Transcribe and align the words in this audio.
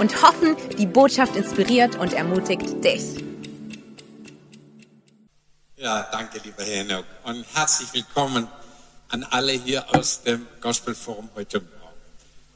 und 0.00 0.22
hoffen, 0.22 0.56
die 0.78 0.86
Botschaft 0.86 1.36
inspiriert 1.36 1.96
und 1.96 2.14
ermutigt 2.14 2.82
dich. 2.82 3.02
Ja, 5.76 6.08
danke, 6.10 6.40
lieber 6.42 6.64
Herr 6.64 6.84
Henok. 6.84 7.04
Und 7.24 7.44
herzlich 7.54 7.92
willkommen 7.92 8.48
an 9.10 9.24
alle 9.24 9.52
hier 9.52 9.94
aus 9.94 10.22
dem 10.22 10.46
Gospelforum 10.62 11.28
heute 11.34 11.60
Morgen. 11.60 11.76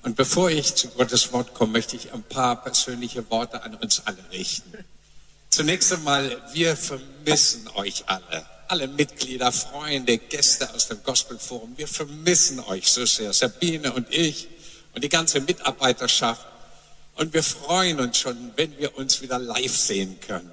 Und 0.02 0.16
bevor 0.16 0.50
ich 0.50 0.74
zu 0.74 0.88
Gottes 0.88 1.32
Wort 1.32 1.52
komme, 1.52 1.72
möchte 1.72 1.96
ich 1.96 2.14
ein 2.14 2.22
paar 2.22 2.62
persönliche 2.62 3.30
Worte 3.30 3.62
an 3.62 3.74
uns 3.74 4.02
alle 4.06 4.24
richten. 4.32 4.72
Zunächst 5.50 5.92
einmal, 5.92 6.42
wir 6.52 6.76
vermissen 6.76 7.68
euch 7.74 8.04
alle. 8.06 8.46
Alle 8.68 8.88
Mitglieder, 8.88 9.52
Freunde, 9.52 10.16
Gäste 10.16 10.72
aus 10.74 10.88
dem 10.88 11.02
Gospelforum. 11.02 11.74
Wir 11.76 11.88
vermissen 11.88 12.60
euch 12.60 12.90
so 12.90 13.04
sehr. 13.04 13.34
Sabine 13.34 13.92
und 13.92 14.10
ich 14.10 14.48
und 14.94 15.04
die 15.04 15.10
ganze 15.10 15.40
Mitarbeiterschaft. 15.40 16.53
Und 17.16 17.32
wir 17.32 17.42
freuen 17.42 18.00
uns 18.00 18.18
schon, 18.18 18.52
wenn 18.56 18.76
wir 18.78 18.96
uns 18.98 19.22
wieder 19.22 19.38
live 19.38 19.76
sehen 19.76 20.18
können. 20.20 20.50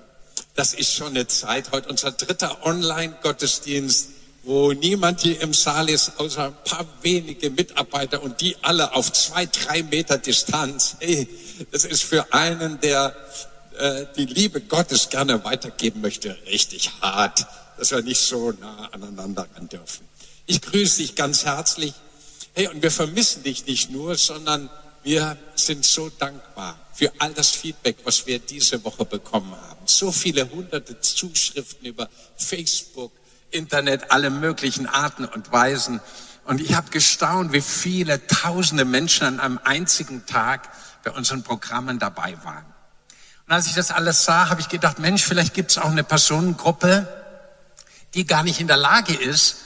Das 0.55 0.73
ist 0.73 0.94
schon 0.94 1.09
eine 1.09 1.27
Zeit. 1.27 1.72
Heute 1.72 1.89
unser 1.89 2.11
dritter 2.11 2.66
Online-Gottesdienst, 2.66 4.09
wo 4.44 4.73
niemand 4.73 5.22
hier 5.22 5.39
im 5.41 5.53
Saal 5.53 5.89
ist, 5.89 6.19
außer 6.19 6.45
ein 6.45 6.55
paar 6.63 6.85
wenige 7.02 7.50
Mitarbeiter 7.50 8.22
und 8.22 8.41
die 8.41 8.55
alle 8.61 8.94
auf 8.94 9.11
zwei, 9.13 9.45
drei 9.45 9.83
Meter 9.83 10.17
Distanz. 10.17 10.97
Hey, 11.00 11.27
das 11.72 11.85
ist 11.85 12.03
für 12.03 12.33
einen, 12.33 12.80
der 12.81 13.16
äh, 13.78 14.05
die 14.16 14.25
Liebe 14.25 14.61
Gottes 14.61 15.09
gerne 15.09 15.44
weitergeben 15.44 16.02
möchte, 16.02 16.38
richtig 16.47 16.91
hart, 17.02 17.45
dass 17.78 17.91
wir 17.91 18.02
nicht 18.02 18.22
so 18.22 18.52
nah 18.52 18.89
aneinander 18.91 19.47
ran 19.55 19.69
dürfen. 19.69 20.07
Ich 20.45 20.61
grüße 20.61 20.97
dich 20.97 21.16
ganz 21.16 21.45
herzlich. 21.45 21.94
Hey, 22.53 22.67
und 22.67 22.83
wir 22.83 22.91
vermissen 22.91 23.44
dich 23.44 23.66
nicht 23.66 23.89
nur, 23.91 24.16
sondern 24.16 24.69
wir 25.03 25.38
sind 25.55 25.85
so 25.85 26.09
dankbar 26.09 26.77
für 26.94 27.11
all 27.19 27.33
das 27.33 27.49
Feedback, 27.49 27.97
was 28.03 28.27
wir 28.27 28.39
diese 28.39 28.83
Woche 28.83 29.05
bekommen 29.05 29.52
haben. 29.52 29.81
So 29.85 30.11
viele 30.11 30.49
hunderte 30.49 30.99
Zuschriften 30.99 31.88
über 31.88 32.09
Facebook, 32.38 33.11
Internet, 33.49 34.11
alle 34.11 34.29
möglichen 34.29 34.85
Arten 34.88 35.25
und 35.25 35.52
Weisen. 35.52 35.99
Und 36.45 36.61
ich 36.61 36.75
habe 36.75 36.89
gestaunt, 36.91 37.53
wie 37.53 37.61
viele 37.61 38.25
tausende 38.27 38.85
Menschen 38.85 39.25
an 39.25 39.39
einem 39.39 39.59
einzigen 39.63 40.25
Tag 40.25 40.69
bei 41.03 41.11
unseren 41.11 41.44
Programmen 41.44 41.99
dabei 41.99 42.38
waren. 42.44 42.66
Und 43.47 43.53
als 43.53 43.67
ich 43.67 43.73
das 43.73 43.91
alles 43.91 44.23
sah, 44.23 44.49
habe 44.49 44.61
ich 44.61 44.69
gedacht, 44.69 44.99
Mensch, 44.99 45.23
vielleicht 45.23 45.53
gibt 45.53 45.72
es 45.72 45.77
auch 45.77 45.89
eine 45.89 46.03
Personengruppe, 46.03 47.07
die 48.13 48.25
gar 48.25 48.44
nicht 48.44 48.59
in 48.59 48.67
der 48.67 48.77
Lage 48.77 49.13
ist, 49.13 49.57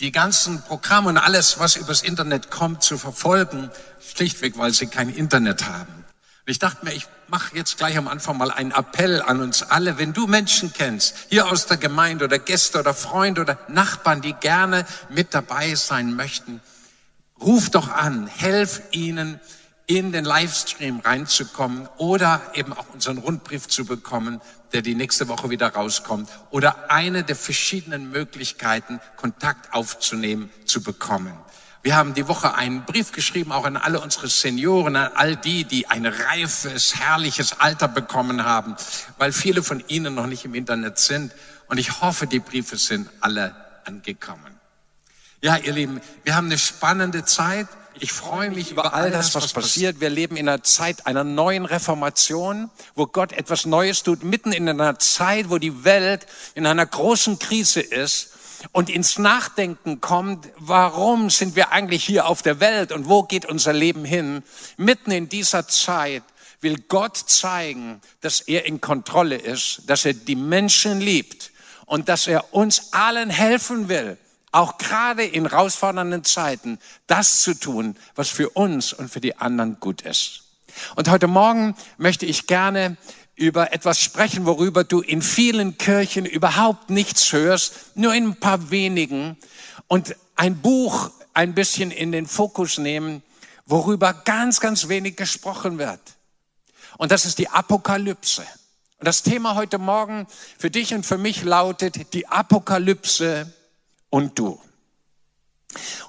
die 0.00 0.12
ganzen 0.12 0.62
Programme 0.62 1.08
und 1.10 1.18
alles, 1.18 1.58
was 1.58 1.76
übers 1.76 2.02
Internet 2.02 2.50
kommt, 2.50 2.82
zu 2.82 2.96
verfolgen, 2.96 3.70
schlichtweg, 4.00 4.56
weil 4.56 4.72
sie 4.72 4.86
kein 4.86 5.10
Internet 5.10 5.66
haben. 5.66 5.92
Und 5.92 6.50
ich 6.50 6.58
dachte 6.58 6.84
mir, 6.84 6.92
ich 6.92 7.06
mache 7.28 7.54
jetzt 7.54 7.76
gleich 7.76 7.96
am 7.96 8.08
Anfang 8.08 8.38
mal 8.38 8.50
einen 8.50 8.72
Appell 8.72 9.22
an 9.22 9.40
uns 9.40 9.62
alle. 9.62 9.98
Wenn 9.98 10.14
du 10.14 10.26
Menschen 10.26 10.72
kennst, 10.72 11.14
hier 11.28 11.46
aus 11.48 11.66
der 11.66 11.76
Gemeinde 11.76 12.24
oder 12.24 12.38
Gäste 12.38 12.80
oder 12.80 12.94
Freunde 12.94 13.42
oder 13.42 13.58
Nachbarn, 13.68 14.22
die 14.22 14.32
gerne 14.32 14.86
mit 15.10 15.34
dabei 15.34 15.74
sein 15.74 16.16
möchten, 16.16 16.60
ruf 17.40 17.70
doch 17.70 17.88
an, 17.88 18.26
helf 18.26 18.82
ihnen, 18.90 19.38
in 19.90 20.12
den 20.12 20.24
Livestream 20.24 21.00
reinzukommen 21.00 21.88
oder 21.96 22.40
eben 22.54 22.72
auch 22.72 22.86
unseren 22.94 23.18
Rundbrief 23.18 23.66
zu 23.66 23.84
bekommen, 23.84 24.40
der 24.72 24.82
die 24.82 24.94
nächste 24.94 25.26
Woche 25.26 25.50
wieder 25.50 25.66
rauskommt 25.66 26.30
oder 26.50 26.92
eine 26.92 27.24
der 27.24 27.34
verschiedenen 27.34 28.08
Möglichkeiten, 28.08 29.00
Kontakt 29.16 29.74
aufzunehmen, 29.74 30.48
zu 30.64 30.80
bekommen. 30.84 31.32
Wir 31.82 31.96
haben 31.96 32.14
die 32.14 32.28
Woche 32.28 32.54
einen 32.54 32.84
Brief 32.84 33.10
geschrieben, 33.10 33.50
auch 33.50 33.64
an 33.64 33.76
alle 33.76 34.00
unsere 34.00 34.28
Senioren, 34.28 34.94
an 34.94 35.10
all 35.16 35.34
die, 35.34 35.64
die 35.64 35.88
ein 35.88 36.06
reifes, 36.06 36.94
herrliches 36.94 37.58
Alter 37.58 37.88
bekommen 37.88 38.44
haben, 38.44 38.76
weil 39.18 39.32
viele 39.32 39.64
von 39.64 39.82
ihnen 39.88 40.14
noch 40.14 40.26
nicht 40.26 40.44
im 40.44 40.54
Internet 40.54 41.00
sind. 41.00 41.32
Und 41.66 41.78
ich 41.78 42.00
hoffe, 42.00 42.28
die 42.28 42.38
Briefe 42.38 42.76
sind 42.76 43.10
alle 43.20 43.56
angekommen. 43.86 44.60
Ja, 45.42 45.56
ihr 45.56 45.72
Lieben, 45.72 46.00
wir 46.22 46.36
haben 46.36 46.46
eine 46.46 46.58
spannende 46.58 47.24
Zeit. 47.24 47.66
Ich 48.02 48.12
freue 48.12 48.50
mich 48.50 48.70
über 48.70 48.94
all 48.94 49.10
das, 49.10 49.34
was 49.34 49.52
passiert. 49.52 50.00
Wir 50.00 50.08
leben 50.08 50.34
in 50.36 50.48
einer 50.48 50.62
Zeit 50.62 51.06
einer 51.06 51.22
neuen 51.22 51.66
Reformation, 51.66 52.70
wo 52.94 53.06
Gott 53.06 53.32
etwas 53.32 53.66
Neues 53.66 54.02
tut, 54.02 54.24
mitten 54.24 54.52
in 54.52 54.66
einer 54.66 54.98
Zeit, 54.98 55.50
wo 55.50 55.58
die 55.58 55.84
Welt 55.84 56.26
in 56.54 56.64
einer 56.64 56.86
großen 56.86 57.38
Krise 57.38 57.82
ist 57.82 58.30
und 58.72 58.88
ins 58.88 59.18
Nachdenken 59.18 60.00
kommt, 60.00 60.48
warum 60.56 61.28
sind 61.28 61.56
wir 61.56 61.72
eigentlich 61.72 62.02
hier 62.02 62.26
auf 62.26 62.40
der 62.40 62.58
Welt 62.58 62.90
und 62.90 63.06
wo 63.06 63.22
geht 63.22 63.44
unser 63.44 63.74
Leben 63.74 64.06
hin? 64.06 64.44
Mitten 64.78 65.10
in 65.10 65.28
dieser 65.28 65.68
Zeit 65.68 66.22
will 66.62 66.78
Gott 66.88 67.18
zeigen, 67.18 68.00
dass 68.22 68.40
er 68.40 68.64
in 68.64 68.80
Kontrolle 68.80 69.36
ist, 69.36 69.82
dass 69.86 70.06
er 70.06 70.14
die 70.14 70.36
Menschen 70.36 71.02
liebt 71.02 71.52
und 71.84 72.08
dass 72.08 72.26
er 72.26 72.54
uns 72.54 72.94
allen 72.94 73.28
helfen 73.28 73.90
will 73.90 74.16
auch 74.52 74.78
gerade 74.78 75.24
in 75.24 75.48
herausfordernden 75.48 76.24
Zeiten, 76.24 76.78
das 77.06 77.42
zu 77.42 77.54
tun, 77.54 77.96
was 78.14 78.28
für 78.28 78.50
uns 78.50 78.92
und 78.92 79.10
für 79.10 79.20
die 79.20 79.36
anderen 79.36 79.78
gut 79.80 80.02
ist. 80.02 80.42
Und 80.96 81.08
heute 81.08 81.26
Morgen 81.26 81.74
möchte 81.98 82.26
ich 82.26 82.46
gerne 82.46 82.96
über 83.36 83.72
etwas 83.72 84.00
sprechen, 84.00 84.44
worüber 84.44 84.84
du 84.84 85.00
in 85.00 85.22
vielen 85.22 85.78
Kirchen 85.78 86.26
überhaupt 86.26 86.90
nichts 86.90 87.32
hörst, 87.32 87.96
nur 87.96 88.14
in 88.14 88.28
ein 88.28 88.36
paar 88.36 88.70
wenigen, 88.70 89.36
und 89.88 90.14
ein 90.36 90.58
Buch 90.58 91.10
ein 91.34 91.54
bisschen 91.54 91.90
in 91.90 92.12
den 92.12 92.26
Fokus 92.26 92.78
nehmen, 92.78 93.22
worüber 93.66 94.12
ganz, 94.12 94.60
ganz 94.60 94.88
wenig 94.88 95.16
gesprochen 95.16 95.78
wird. 95.78 96.00
Und 96.96 97.10
das 97.12 97.24
ist 97.24 97.38
die 97.38 97.48
Apokalypse. 97.48 98.42
Und 98.98 99.06
das 99.06 99.22
Thema 99.22 99.54
heute 99.54 99.78
Morgen 99.78 100.26
für 100.58 100.70
dich 100.70 100.94
und 100.94 101.06
für 101.06 101.18
mich 101.18 101.42
lautet 101.42 102.12
die 102.12 102.28
Apokalypse 102.28 103.52
und 104.10 104.38
du. 104.38 104.60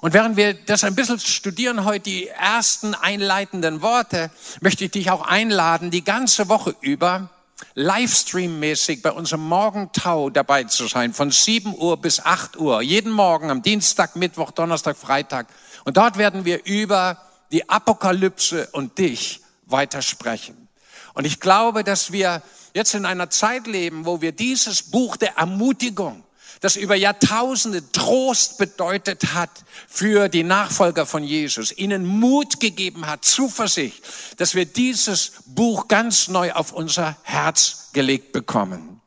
Und 0.00 0.12
während 0.12 0.36
wir 0.36 0.54
das 0.54 0.82
ein 0.84 0.94
bisschen 0.94 1.20
studieren 1.20 1.84
heute, 1.84 2.00
die 2.00 2.28
ersten 2.28 2.94
einleitenden 2.94 3.80
Worte, 3.80 4.30
möchte 4.60 4.84
ich 4.84 4.90
dich 4.90 5.10
auch 5.10 5.22
einladen, 5.22 5.90
die 5.90 6.02
ganze 6.04 6.48
Woche 6.48 6.74
über 6.80 7.30
Livestream-mäßig 7.76 9.02
bei 9.02 9.12
unserem 9.12 9.46
Morgentau 9.46 10.30
dabei 10.30 10.64
zu 10.64 10.88
sein, 10.88 11.14
von 11.14 11.30
7 11.30 11.76
Uhr 11.76 11.96
bis 11.96 12.18
8 12.18 12.56
Uhr, 12.56 12.82
jeden 12.82 13.12
Morgen 13.12 13.50
am 13.50 13.62
Dienstag, 13.62 14.16
Mittwoch, 14.16 14.50
Donnerstag, 14.50 14.96
Freitag. 14.96 15.46
Und 15.84 15.96
dort 15.96 16.18
werden 16.18 16.44
wir 16.44 16.64
über 16.64 17.18
die 17.52 17.68
Apokalypse 17.68 18.68
und 18.72 18.98
dich 18.98 19.42
weitersprechen. 19.66 20.68
Und 21.14 21.24
ich 21.24 21.38
glaube, 21.38 21.84
dass 21.84 22.10
wir 22.10 22.42
jetzt 22.74 22.94
in 22.94 23.04
einer 23.04 23.30
Zeit 23.30 23.66
leben, 23.66 24.06
wo 24.06 24.20
wir 24.20 24.32
dieses 24.32 24.82
Buch 24.82 25.16
der 25.16 25.36
Ermutigung, 25.36 26.24
das 26.62 26.76
über 26.76 26.94
Jahrtausende 26.94 27.90
Trost 27.90 28.56
bedeutet 28.56 29.34
hat 29.34 29.50
für 29.88 30.28
die 30.28 30.44
Nachfolger 30.44 31.06
von 31.06 31.24
Jesus, 31.24 31.76
ihnen 31.76 32.06
Mut 32.06 32.60
gegeben 32.60 33.06
hat, 33.06 33.24
Zuversicht, 33.24 34.02
dass 34.36 34.54
wir 34.54 34.64
dieses 34.64 35.32
Buch 35.44 35.88
ganz 35.88 36.28
neu 36.28 36.52
auf 36.52 36.72
unser 36.72 37.16
Herz 37.24 37.90
gelegt 37.92 38.32
bekommen. 38.32 39.00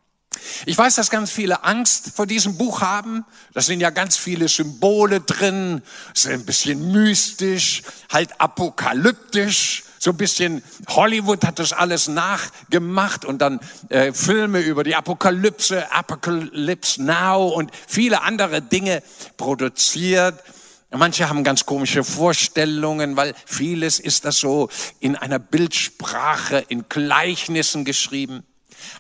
Ich 0.66 0.78
weiß, 0.78 0.96
dass 0.96 1.10
ganz 1.10 1.32
viele 1.32 1.64
Angst 1.64 2.12
vor 2.14 2.28
diesem 2.28 2.58
Buch 2.58 2.82
haben. 2.82 3.26
Da 3.54 3.62
sind 3.62 3.80
ja 3.80 3.90
ganz 3.90 4.18
viele 4.18 4.50
Symbole 4.50 5.22
drin, 5.22 5.82
ist 6.14 6.28
ein 6.28 6.46
bisschen 6.46 6.92
mystisch, 6.92 7.84
halt 8.12 8.40
apokalyptisch. 8.40 9.85
So 10.06 10.12
ein 10.12 10.18
bisschen 10.18 10.62
Hollywood 10.88 11.44
hat 11.44 11.58
das 11.58 11.74
alles 11.74 12.08
nachgemacht 12.08 13.26
und 13.26 13.40
dann 13.40 13.60
äh, 13.90 14.14
Filme 14.14 14.60
über 14.60 14.84
die 14.84 14.94
Apokalypse, 14.94 15.92
Apocalypse 15.92 17.02
Now 17.02 17.48
und 17.48 17.72
viele 17.88 18.22
andere 18.22 18.62
Dinge 18.62 19.02
produziert. 19.36 20.44
Manche 20.92 21.28
haben 21.28 21.44
ganz 21.44 21.66
komische 21.66 22.04
Vorstellungen, 22.04 23.18
weil 23.18 23.34
vieles 23.48 24.00
ist 24.00 24.26
das 24.26 24.38
so 24.38 24.70
in 25.00 25.16
einer 25.16 25.40
Bildsprache, 25.40 26.64
in 26.68 26.88
Gleichnissen 26.88 27.84
geschrieben. 27.84 28.44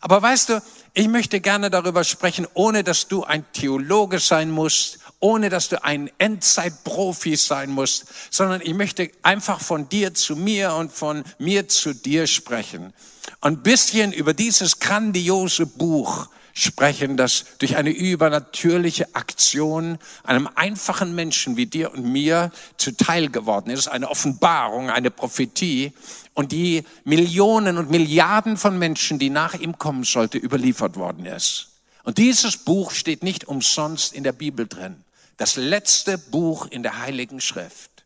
Aber 0.01 0.23
weißt 0.23 0.49
du, 0.49 0.63
ich 0.95 1.07
möchte 1.07 1.39
gerne 1.39 1.69
darüber 1.69 2.03
sprechen, 2.03 2.47
ohne 2.55 2.83
dass 2.83 3.07
du 3.07 3.23
ein 3.23 3.45
Theologe 3.53 4.17
sein 4.17 4.49
musst, 4.49 4.97
ohne 5.25 5.49
dass 5.49 5.69
du 5.69 5.83
ein 5.83 6.11
Endzeitprofi 6.19 7.35
sein 7.35 7.71
musst, 7.71 8.05
sondern 8.29 8.61
ich 8.61 8.75
möchte 8.75 9.09
einfach 9.23 9.59
von 9.59 9.89
dir 9.89 10.13
zu 10.13 10.35
mir 10.35 10.75
und 10.75 10.91
von 10.91 11.23
mir 11.39 11.67
zu 11.67 11.95
dir 11.95 12.27
sprechen. 12.27 12.93
Ein 13.41 13.63
bisschen 13.63 14.13
über 14.13 14.35
dieses 14.35 14.77
grandiose 14.77 15.65
Buch 15.65 16.27
sprechen, 16.53 17.17
das 17.17 17.45
durch 17.57 17.75
eine 17.75 17.89
übernatürliche 17.89 19.15
Aktion 19.15 19.97
einem 20.23 20.47
einfachen 20.53 21.15
Menschen 21.15 21.57
wie 21.57 21.65
dir 21.65 21.91
und 21.91 22.05
mir 22.05 22.51
zuteil 22.77 23.29
geworden 23.29 23.71
ist, 23.71 23.87
eine 23.87 24.11
Offenbarung, 24.11 24.91
eine 24.91 25.09
Prophetie 25.09 25.93
und 26.35 26.51
die 26.51 26.83
Millionen 27.03 27.79
und 27.79 27.89
Milliarden 27.89 28.57
von 28.57 28.77
Menschen, 28.77 29.17
die 29.17 29.31
nach 29.31 29.55
ihm 29.55 29.79
kommen 29.79 30.03
sollte, 30.03 30.37
überliefert 30.37 30.97
worden 30.97 31.25
ist. 31.25 31.69
Und 32.03 32.19
dieses 32.19 32.57
Buch 32.57 32.91
steht 32.91 33.23
nicht 33.23 33.47
umsonst 33.47 34.13
in 34.13 34.23
der 34.23 34.31
Bibel 34.31 34.67
drin. 34.67 35.03
Das 35.37 35.55
letzte 35.55 36.17
Buch 36.17 36.67
in 36.67 36.83
der 36.83 36.99
Heiligen 36.99 37.41
Schrift. 37.41 38.05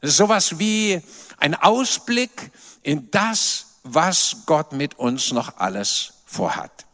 Das 0.00 0.10
ist 0.10 0.16
sowas 0.16 0.58
wie 0.58 1.00
ein 1.38 1.54
Ausblick 1.54 2.50
in 2.82 3.10
das, 3.10 3.66
was 3.82 4.38
Gott 4.46 4.72
mit 4.72 4.98
uns 4.98 5.32
noch 5.32 5.58
alles 5.58 6.14
vorhat. 6.26 6.84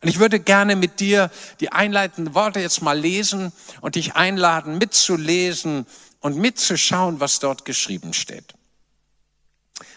Und 0.00 0.08
ich 0.08 0.18
würde 0.18 0.40
gerne 0.40 0.74
mit 0.74 0.98
dir 0.98 1.30
die 1.60 1.70
einleitenden 1.70 2.34
Worte 2.34 2.60
jetzt 2.60 2.82
mal 2.82 2.98
lesen 2.98 3.52
und 3.80 3.94
dich 3.94 4.16
einladen, 4.16 4.78
mitzulesen 4.78 5.86
und 6.20 6.36
mitzuschauen, 6.36 7.20
was 7.20 7.38
dort 7.38 7.64
geschrieben 7.64 8.12
steht. 8.12 8.54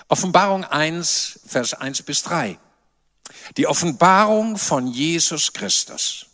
Offenbarung 0.08 0.64
1, 0.64 1.40
Vers 1.48 1.74
1 1.74 2.04
bis 2.04 2.22
3. 2.24 2.60
Die 3.58 3.66
Offenbarung 3.66 4.58
von 4.58 4.88
Jesus 4.88 5.54
Christus 5.54 6.28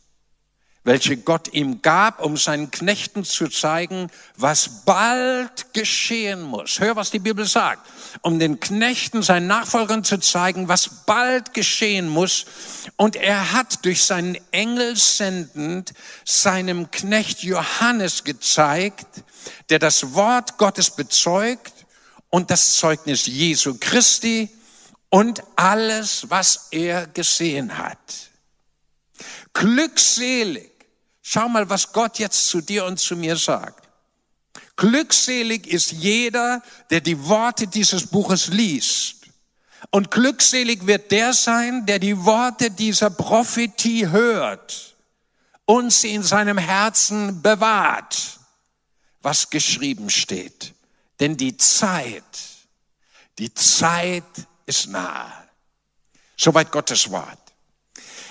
welche 0.83 1.17
Gott 1.17 1.53
ihm 1.53 1.81
gab, 1.83 2.23
um 2.23 2.37
seinen 2.37 2.71
Knechten 2.71 3.23
zu 3.23 3.47
zeigen, 3.47 4.09
was 4.35 4.83
bald 4.83 5.73
geschehen 5.73 6.41
muss. 6.41 6.79
Hör, 6.79 6.95
was 6.95 7.11
die 7.11 7.19
Bibel 7.19 7.45
sagt. 7.45 7.87
Um 8.21 8.39
den 8.39 8.59
Knechten, 8.59 9.21
seinen 9.21 9.45
Nachfolgern 9.45 10.03
zu 10.03 10.17
zeigen, 10.19 10.67
was 10.67 11.05
bald 11.05 11.53
geschehen 11.53 12.09
muss. 12.09 12.45
Und 12.95 13.15
er 13.15 13.51
hat 13.51 13.85
durch 13.85 14.03
seinen 14.03 14.37
Engel 14.51 14.95
sendend 14.95 15.93
seinem 16.25 16.89
Knecht 16.89 17.43
Johannes 17.43 18.23
gezeigt, 18.23 19.23
der 19.69 19.77
das 19.77 20.13
Wort 20.15 20.57
Gottes 20.57 20.89
bezeugt 20.89 21.73
und 22.29 22.49
das 22.49 22.77
Zeugnis 22.77 23.27
Jesu 23.27 23.77
Christi 23.79 24.49
und 25.09 25.43
alles, 25.55 26.27
was 26.29 26.69
er 26.71 27.05
gesehen 27.05 27.77
hat. 27.77 27.99
Glückselig 29.53 30.70
Schau 31.21 31.47
mal, 31.47 31.69
was 31.69 31.91
Gott 31.93 32.19
jetzt 32.19 32.47
zu 32.47 32.61
dir 32.61 32.85
und 32.85 32.99
zu 32.99 33.15
mir 33.15 33.35
sagt. 33.35 33.87
Glückselig 34.75 35.67
ist 35.67 35.91
jeder, 35.91 36.61
der 36.89 37.01
die 37.01 37.27
Worte 37.27 37.67
dieses 37.67 38.07
Buches 38.07 38.47
liest. 38.47 39.17
Und 39.89 40.11
glückselig 40.11 40.87
wird 40.87 41.11
der 41.11 41.33
sein, 41.33 41.85
der 41.85 41.99
die 41.99 42.17
Worte 42.25 42.71
dieser 42.71 43.09
Prophetie 43.09 44.07
hört 44.07 44.95
und 45.65 45.91
sie 45.91 46.13
in 46.13 46.23
seinem 46.23 46.57
Herzen 46.57 47.41
bewahrt, 47.41 48.39
was 49.21 49.49
geschrieben 49.49 50.09
steht. 50.09 50.73
Denn 51.19 51.37
die 51.37 51.57
Zeit, 51.57 52.23
die 53.37 53.53
Zeit 53.53 54.23
ist 54.65 54.87
nahe. 54.87 55.31
Soweit 56.37 56.71
Gottes 56.71 57.09
Wort. 57.11 57.40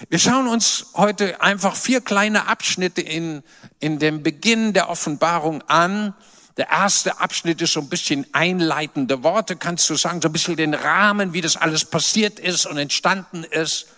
Wir 0.09 0.19
schauen 0.19 0.47
uns 0.47 0.87
heute 0.95 1.43
einfach 1.43 1.77
vier 1.77 2.01
kleine 2.01 2.49
Abschnitte 2.49 3.03
in, 3.03 3.43
in 3.81 3.99
dem 3.99 4.23
Beginn 4.23 4.73
der 4.73 4.89
Offenbarung 4.89 5.63
an. 5.63 6.15
Der 6.57 6.71
erste 6.71 7.21
Abschnitt 7.21 7.61
ist 7.61 7.75
so 7.75 7.81
ein 7.81 7.89
bisschen 7.91 8.27
einleitende 8.33 9.23
Worte, 9.23 9.57
kannst 9.57 9.91
du 9.91 9.97
sagen, 9.97 10.23
so 10.23 10.29
ein 10.29 10.33
bisschen 10.33 10.57
den 10.57 10.75
Rahmen, 10.75 11.33
wie 11.35 11.43
das 11.43 11.57
alles 11.57 11.85
passiert 11.85 12.39
ist 12.39 12.67
und 12.67 12.79
entstanden 12.79 13.45
ist. 13.45 13.89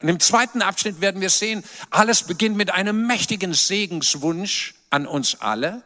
Und 0.00 0.08
im 0.08 0.20
zweiten 0.20 0.62
Abschnitt 0.62 1.00
werden 1.00 1.20
wir 1.20 1.30
sehen, 1.30 1.62
alles 1.90 2.22
beginnt 2.22 2.56
mit 2.56 2.72
einem 2.72 3.06
mächtigen 3.06 3.52
Segenswunsch 3.52 4.74
an 4.90 5.06
uns 5.06 5.40
alle. 5.40 5.82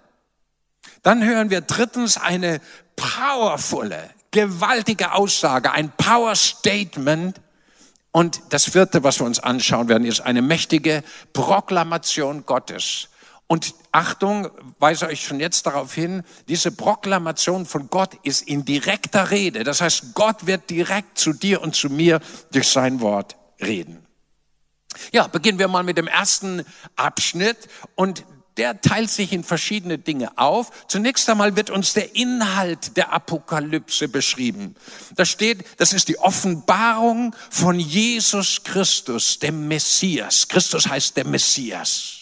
Dann 1.03 1.25
hören 1.25 1.51
wir 1.51 1.61
drittens 1.61 2.17
eine 2.17 2.61
powervolle, 2.95 4.11
gewaltige 4.31 5.13
Aussage, 5.13 5.73
ein 5.73 5.91
Power 5.91 6.35
Statement 6.35 7.41
und 8.17 8.41
das 8.49 8.65
vierte, 8.65 9.05
was 9.05 9.21
wir 9.21 9.27
uns 9.27 9.41
anschauen 9.41 9.91
werden, 9.91 10.07
ist 10.07 10.23
eine 10.23 10.41
mächtige 10.41 11.05
Proklamation 11.35 12.47
Gottes. 12.47 13.11
Und 13.47 13.75
Achtung, 13.93 14.49
weise 14.79 15.09
euch 15.09 15.23
schon 15.23 15.39
jetzt 15.39 15.67
darauf 15.67 15.93
hin, 15.93 16.23
diese 16.49 16.73
Proklamation 16.73 17.67
von 17.67 17.91
Gott 17.91 18.15
ist 18.23 18.49
in 18.49 18.65
direkter 18.65 19.31
Rede. 19.31 19.65
Das 19.65 19.83
heißt, 19.83 20.15
Gott 20.15 20.47
wird 20.47 20.71
direkt 20.71 21.19
zu 21.19 21.35
dir 21.35 21.61
und 21.61 21.77
zu 21.77 21.91
mir 21.91 22.21
durch 22.53 22.71
sein 22.71 23.03
Wort 23.03 23.37
reden. 23.61 24.07
Ja, 25.13 25.27
beginnen 25.27 25.59
wir 25.59 25.69
mal 25.69 25.83
mit 25.83 25.99
dem 25.99 26.09
ersten 26.09 26.65
Abschnitt. 26.97 27.69
Und 27.97 28.25
der 28.57 28.81
teilt 28.81 29.11
sich 29.11 29.33
in 29.33 29.45
verschiedene 29.45 29.99
Dinge 29.99 30.37
auf. 30.39 30.71
Zunächst 30.89 31.29
einmal 31.29 31.57
wird 31.57 31.71
uns 31.71 31.93
der 31.93 32.15
Inhalt 32.17 32.97
der 32.97 33.13
Apokalypse 33.13 34.09
beschrieben. 34.09 34.75
Da 35.15 35.25
steht, 35.25 35.65
das 35.79 35.93
ist 35.93 36.09
die 36.09 36.19
Offenbarung 36.19 37.35
von 37.51 37.79
Jesus 37.79 38.63
Christus, 38.65 39.39
dem 39.39 39.69
Messias. 39.69 40.49
Christus 40.49 40.89
heißt 40.89 41.17
der 41.17 41.27
Messias. 41.27 42.17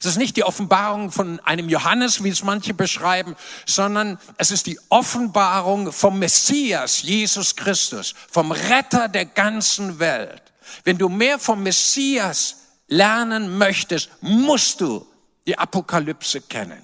Es 0.00 0.06
ist 0.06 0.16
nicht 0.16 0.36
die 0.38 0.44
Offenbarung 0.44 1.12
von 1.12 1.40
einem 1.40 1.68
Johannes, 1.68 2.24
wie 2.24 2.30
es 2.30 2.42
manche 2.42 2.72
beschreiben, 2.72 3.36
sondern 3.66 4.18
es 4.38 4.50
ist 4.50 4.66
die 4.66 4.80
Offenbarung 4.88 5.92
vom 5.92 6.18
Messias, 6.18 7.02
Jesus 7.02 7.54
Christus, 7.54 8.14
vom 8.30 8.50
Retter 8.50 9.08
der 9.08 9.26
ganzen 9.26 9.98
Welt. 9.98 10.42
Wenn 10.84 10.96
du 10.96 11.10
mehr 11.10 11.38
vom 11.38 11.62
Messias 11.62 12.56
lernen 12.88 13.58
möchtest, 13.58 14.08
musst 14.22 14.80
du 14.80 15.06
die 15.46 15.58
Apokalypse 15.58 16.40
kennen. 16.42 16.82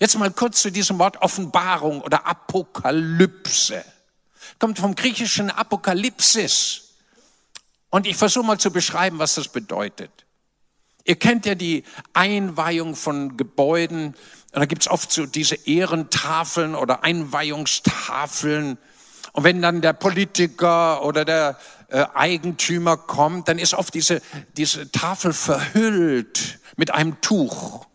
Jetzt 0.00 0.18
mal 0.18 0.30
kurz 0.30 0.62
zu 0.62 0.70
diesem 0.70 0.98
Wort 0.98 1.20
Offenbarung 1.22 2.00
oder 2.00 2.26
Apokalypse. 2.26 3.84
Kommt 4.58 4.78
vom 4.78 4.94
griechischen 4.94 5.50
Apokalypsis. 5.50 6.94
Und 7.90 8.06
ich 8.06 8.16
versuche 8.16 8.46
mal 8.46 8.58
zu 8.58 8.70
beschreiben, 8.70 9.18
was 9.18 9.34
das 9.34 9.48
bedeutet. 9.48 10.10
Ihr 11.04 11.16
kennt 11.16 11.46
ja 11.46 11.54
die 11.54 11.84
Einweihung 12.14 12.96
von 12.96 13.36
Gebäuden. 13.36 14.08
Und 14.08 14.60
da 14.60 14.64
gibt's 14.64 14.88
oft 14.88 15.12
so 15.12 15.26
diese 15.26 15.54
Ehrentafeln 15.66 16.74
oder 16.74 17.04
Einweihungstafeln. 17.04 18.78
Und 19.32 19.44
wenn 19.44 19.60
dann 19.60 19.82
der 19.82 19.92
Politiker 19.92 21.04
oder 21.04 21.24
der 21.24 21.58
äh, 21.88 22.06
Eigentümer 22.14 22.96
kommt, 22.96 23.48
dann 23.48 23.58
ist 23.58 23.74
oft 23.74 23.94
diese, 23.94 24.22
diese 24.56 24.90
Tafel 24.90 25.32
verhüllt 25.32 26.58
mit 26.76 26.92
einem 26.92 27.20
Tuch. 27.20 27.86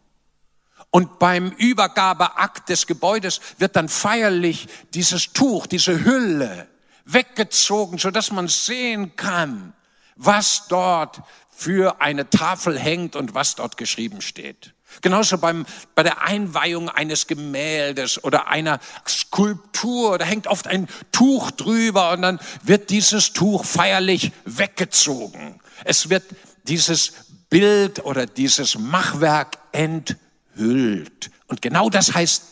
Und 0.90 1.20
beim 1.20 1.52
Übergabeakt 1.52 2.68
des 2.68 2.86
Gebäudes 2.86 3.40
wird 3.58 3.76
dann 3.78 3.88
feierlich 3.88 4.68
dieses 4.94 5.32
Tuch, 5.32 5.66
diese 5.66 6.04
Hülle 6.04 6.68
weggezogen, 7.06 7.98
so 7.98 8.12
dass 8.12 8.32
man 8.32 8.48
sehen 8.48 9.16
kann, 9.16 9.74
was 10.16 10.68
dort 10.68 11.22
für 11.50 12.02
eine 12.02 12.30
Tafel 12.30 12.78
hängt 12.78 13.16
und 13.16 13.34
was 13.34 13.56
dort 13.56 13.78
geschrieben 13.78 14.22
steht. 14.22 14.74
Genauso 15.00 15.38
beim, 15.38 15.66
bei 15.96 16.04
der 16.04 16.24
Einweihung 16.24 16.90
eines 16.90 17.28
Gemäldes 17.28 18.22
oder 18.24 18.48
einer 18.48 18.80
Skulptur, 19.08 20.18
da 20.18 20.26
hängt 20.26 20.48
oft 20.48 20.68
ein 20.68 20.90
Tuch 21.14 21.52
drüber 21.52 22.12
und 22.12 22.24
dann 22.24 22.40
wird 22.64 22.90
dieses 22.90 23.32
Tuch 23.32 23.64
feierlich 23.64 24.34
weggezogen. 24.44 25.62
Es 25.86 26.10
wird 26.10 26.24
dieses 26.64 27.14
Bild 27.50 28.04
oder 28.06 28.26
dieses 28.26 28.78
Machwerk 28.78 29.58
enthüllt. 29.72 31.32
Und 31.48 31.62
genau 31.62 31.90
das 31.90 32.14
heißt 32.14 32.44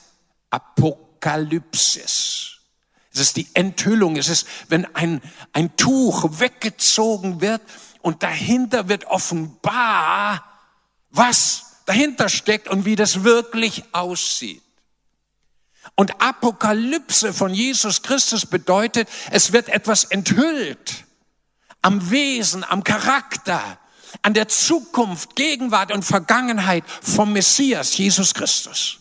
Apokalypsis. 0.50 2.58
Es 3.14 3.20
ist 3.20 3.38
die 3.38 3.48
Enthüllung. 3.54 4.18
Es 4.18 4.30
ist, 4.30 4.48
wenn 4.68 4.86
ein, 4.96 5.22
ein 5.54 5.76
Tuch 5.76 6.40
weggezogen 6.40 7.42
wird 7.42 7.62
und 8.02 8.24
dahinter 8.24 8.88
wird 8.88 9.06
offenbar, 9.06 10.44
was 11.10 11.82
dahinter 11.86 12.30
steckt 12.30 12.68
und 12.68 12.86
wie 12.86 12.96
das 12.96 13.24
wirklich 13.24 13.84
aussieht. 13.94 14.62
Und 15.96 16.22
Apokalypse 16.22 17.34
von 17.34 17.54
Jesus 17.54 18.04
Christus 18.04 18.46
bedeutet, 18.46 19.10
es 19.32 19.54
wird 19.54 19.70
etwas 19.70 20.04
enthüllt 20.04 21.06
am 21.82 22.12
Wesen, 22.12 22.64
am 22.64 22.84
Charakter, 22.84 23.80
an 24.22 24.34
der 24.34 24.48
Zukunft, 24.48 25.36
Gegenwart 25.36 25.92
und 25.92 26.04
Vergangenheit 26.04 26.84
vom 27.02 27.34
Messias, 27.34 27.98
Jesus 27.98 28.34
Christus. 28.34 29.00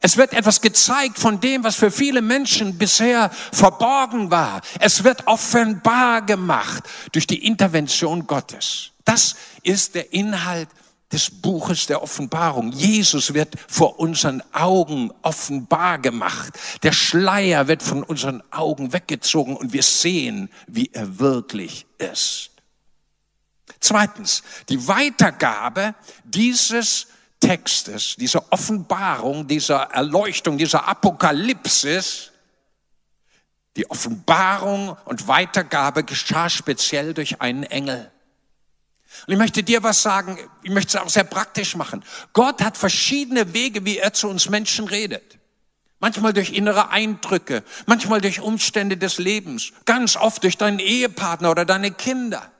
Es 0.00 0.16
wird 0.16 0.32
etwas 0.32 0.60
gezeigt 0.60 1.18
von 1.18 1.40
dem, 1.40 1.64
was 1.64 1.76
für 1.76 1.90
viele 1.90 2.22
Menschen 2.22 2.78
bisher 2.78 3.30
verborgen 3.52 4.30
war. 4.30 4.62
Es 4.78 5.04
wird 5.04 5.26
offenbar 5.26 6.22
gemacht 6.22 6.84
durch 7.12 7.26
die 7.26 7.44
Intervention 7.44 8.26
Gottes. 8.26 8.92
Das 9.04 9.36
ist 9.62 9.94
der 9.94 10.12
Inhalt 10.12 10.68
des 11.12 11.30
Buches 11.30 11.86
der 11.86 12.02
Offenbarung. 12.02 12.70
Jesus 12.72 13.32
wird 13.34 13.54
vor 13.66 13.98
unseren 13.98 14.42
Augen 14.52 15.10
offenbar 15.22 15.98
gemacht. 15.98 16.58
Der 16.82 16.92
Schleier 16.92 17.66
wird 17.66 17.82
von 17.82 18.02
unseren 18.02 18.42
Augen 18.50 18.92
weggezogen 18.92 19.56
und 19.56 19.72
wir 19.72 19.82
sehen, 19.82 20.50
wie 20.66 20.90
er 20.92 21.18
wirklich 21.18 21.86
ist. 21.98 22.50
Zweitens, 23.80 24.42
die 24.68 24.86
Weitergabe 24.88 25.94
dieses 26.24 27.08
Textes, 27.40 28.16
dieser 28.16 28.52
Offenbarung, 28.52 29.46
dieser 29.46 29.82
Erleuchtung, 29.82 30.58
dieser 30.58 30.88
Apokalypsis, 30.88 32.32
die 33.76 33.88
Offenbarung 33.90 34.96
und 35.04 35.28
Weitergabe 35.28 36.02
geschah 36.02 36.48
speziell 36.48 37.14
durch 37.14 37.40
einen 37.40 37.62
Engel. 37.62 38.10
Und 39.26 39.32
ich 39.32 39.38
möchte 39.38 39.62
dir 39.62 39.82
was 39.82 40.02
sagen, 40.02 40.38
ich 40.62 40.70
möchte 40.70 40.96
es 40.96 41.02
auch 41.02 41.08
sehr 41.08 41.24
praktisch 41.24 41.76
machen. 41.76 42.04
Gott 42.32 42.62
hat 42.62 42.76
verschiedene 42.76 43.52
Wege, 43.54 43.84
wie 43.84 43.98
er 43.98 44.12
zu 44.12 44.28
uns 44.28 44.48
Menschen 44.48 44.86
redet. 44.86 45.38
Manchmal 46.00 46.32
durch 46.32 46.52
innere 46.52 46.90
Eindrücke, 46.90 47.64
manchmal 47.86 48.20
durch 48.20 48.40
Umstände 48.40 48.96
des 48.96 49.18
Lebens, 49.18 49.72
ganz 49.84 50.16
oft 50.16 50.44
durch 50.44 50.56
deinen 50.56 50.78
Ehepartner 50.78 51.50
oder 51.50 51.64
deine 51.64 51.90
Kinder. 51.90 52.52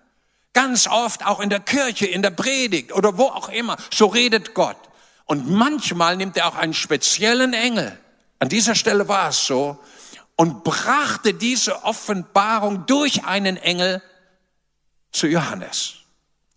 Ganz 0.59 0.89
oft 0.89 1.25
auch 1.25 1.39
in 1.39 1.51
der 1.51 1.61
Kirche, 1.61 2.07
in 2.07 2.21
der 2.21 2.31
Predigt 2.33 2.93
oder 2.93 3.17
wo 3.17 3.27
auch 3.27 3.49
immer. 3.49 3.77
So 3.95 4.07
redet 4.07 4.55
Gott. 4.55 4.77
Und 5.25 5.49
manchmal 5.49 6.17
nimmt 6.17 6.37
er 6.37 6.49
auch 6.49 6.57
einen 6.57 6.75
speziellen 6.75 7.53
Engel. 7.53 7.97
An 8.41 8.49
dieser 8.49 8.75
Stelle 8.75 9.07
war 9.07 9.29
es 9.29 9.47
so. 9.47 9.79
Und 10.35 10.65
brachte 10.65 11.33
diese 11.33 11.85
Offenbarung 11.85 12.87
durch 12.87 13.25
einen 13.25 13.57
Engel 13.57 14.03
zu 15.13 15.29
Johannes. 15.29 15.95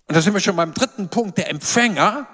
Und 0.07 0.15
da 0.15 0.21
sind 0.23 0.33
wir 0.33 0.41
schon 0.41 0.55
beim 0.55 0.73
dritten 0.73 1.07
Punkt, 1.07 1.37
der 1.37 1.51
Empfänger. 1.51 2.25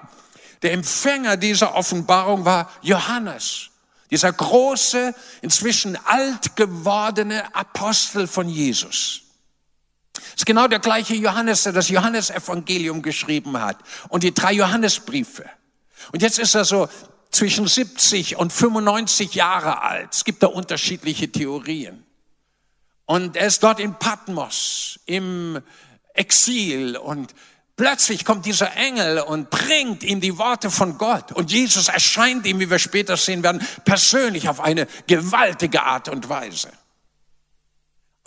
Der 0.62 0.72
Empfänger 0.72 1.36
dieser 1.36 1.74
Offenbarung 1.74 2.46
war 2.46 2.72
Johannes, 2.80 3.68
dieser 4.10 4.32
große, 4.32 5.14
inzwischen 5.42 5.98
alt 6.06 6.56
gewordene 6.56 7.54
Apostel 7.54 8.26
von 8.26 8.48
Jesus. 8.48 9.27
Das 10.20 10.38
ist 10.38 10.46
genau 10.46 10.68
der 10.68 10.78
gleiche 10.78 11.14
Johannes, 11.14 11.64
der 11.64 11.72
das 11.72 11.88
Johannesevangelium 11.88 13.02
geschrieben 13.02 13.60
hat 13.60 13.78
und 14.08 14.22
die 14.22 14.34
drei 14.34 14.52
Johannesbriefe. 14.52 15.44
Und 16.12 16.22
jetzt 16.22 16.38
ist 16.38 16.54
er 16.54 16.64
so 16.64 16.88
zwischen 17.30 17.66
70 17.66 18.36
und 18.36 18.52
95 18.52 19.34
Jahre 19.34 19.82
alt. 19.82 20.14
Es 20.14 20.24
gibt 20.24 20.42
da 20.42 20.46
unterschiedliche 20.46 21.30
Theorien. 21.30 22.04
Und 23.04 23.36
er 23.36 23.46
ist 23.46 23.62
dort 23.62 23.80
in 23.80 23.94
Patmos 23.94 25.00
im 25.06 25.60
Exil 26.14 26.96
und 26.96 27.34
Plötzlich 27.78 28.24
kommt 28.24 28.44
dieser 28.44 28.74
Engel 28.74 29.20
und 29.20 29.50
bringt 29.50 30.02
ihm 30.02 30.20
die 30.20 30.36
Worte 30.36 30.68
von 30.68 30.98
Gott. 30.98 31.30
Und 31.30 31.52
Jesus 31.52 31.86
erscheint 31.86 32.44
ihm, 32.44 32.58
wie 32.58 32.68
wir 32.68 32.80
später 32.80 33.16
sehen 33.16 33.44
werden, 33.44 33.64
persönlich 33.84 34.48
auf 34.48 34.58
eine 34.58 34.88
gewaltige 35.06 35.84
Art 35.84 36.08
und 36.08 36.28
Weise. 36.28 36.72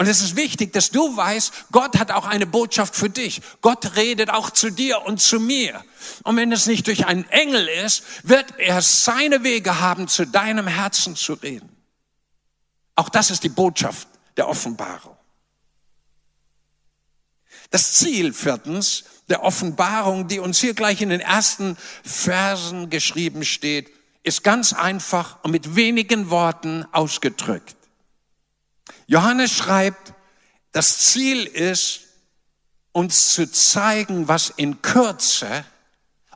Und 0.02 0.08
es 0.08 0.24
ist 0.24 0.36
wichtig, 0.36 0.74
dass 0.74 0.90
du 0.90 1.16
weißt, 1.16 1.66
Gott 1.72 2.00
hat 2.00 2.10
auch 2.10 2.26
eine 2.26 2.48
Botschaft 2.48 2.96
für 2.96 3.12
dich. 3.12 3.40
Gott 3.62 3.96
redet 3.98 4.32
auch 4.32 4.50
zu 4.50 4.72
dir 4.72 5.04
und 5.04 5.22
zu 5.22 5.40
mir. 5.40 5.80
Und 6.24 6.38
wenn 6.38 6.52
es 6.52 6.66
nicht 6.66 6.88
durch 6.88 7.06
einen 7.06 7.30
Engel 7.30 7.68
ist, 7.68 8.04
wird 8.24 8.58
er 8.58 8.82
seine 8.82 9.44
Wege 9.44 9.80
haben, 9.80 10.08
zu 10.08 10.26
deinem 10.26 10.66
Herzen 10.66 11.16
zu 11.16 11.34
reden. 11.34 11.70
Auch 12.96 13.10
das 13.10 13.30
ist 13.30 13.44
die 13.44 13.50
Botschaft 13.50 14.08
der 14.38 14.50
Offenbarung. 14.50 15.16
Das 17.70 17.94
Ziel 17.94 18.34
viertens 18.34 19.04
der 19.30 19.44
Offenbarung, 19.44 20.28
die 20.28 20.40
uns 20.40 20.58
hier 20.58 20.74
gleich 20.74 21.04
in 21.04 21.10
den 21.10 21.22
ersten 21.22 21.78
Versen 22.04 22.90
geschrieben 22.90 23.46
steht, 23.46 23.92
ist 24.24 24.44
ganz 24.44 24.74
einfach 24.74 25.44
und 25.44 25.52
mit 25.52 25.76
wenigen 25.76 26.32
Worten 26.32 26.88
ausgedrückt. 26.92 27.76
Johannes 29.12 29.52
schreibt, 29.52 30.14
das 30.72 31.00
Ziel 31.00 31.46
ist, 31.46 32.08
uns 32.94 33.34
zu 33.34 33.52
zeigen, 33.52 34.30
was 34.30 34.54
in 34.56 34.82
Kürze 34.82 35.66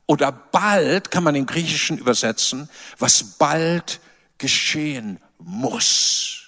oder 0.07 0.33
bald, 0.33 1.09
kann 1.09 1.23
man 1.23 1.35
im 1.35 1.45
Griechischen 1.45 1.97
übersetzen, 1.97 2.69
was 2.99 3.37
bald 3.37 4.01
geschehen 4.39 5.21
muss. 5.37 6.47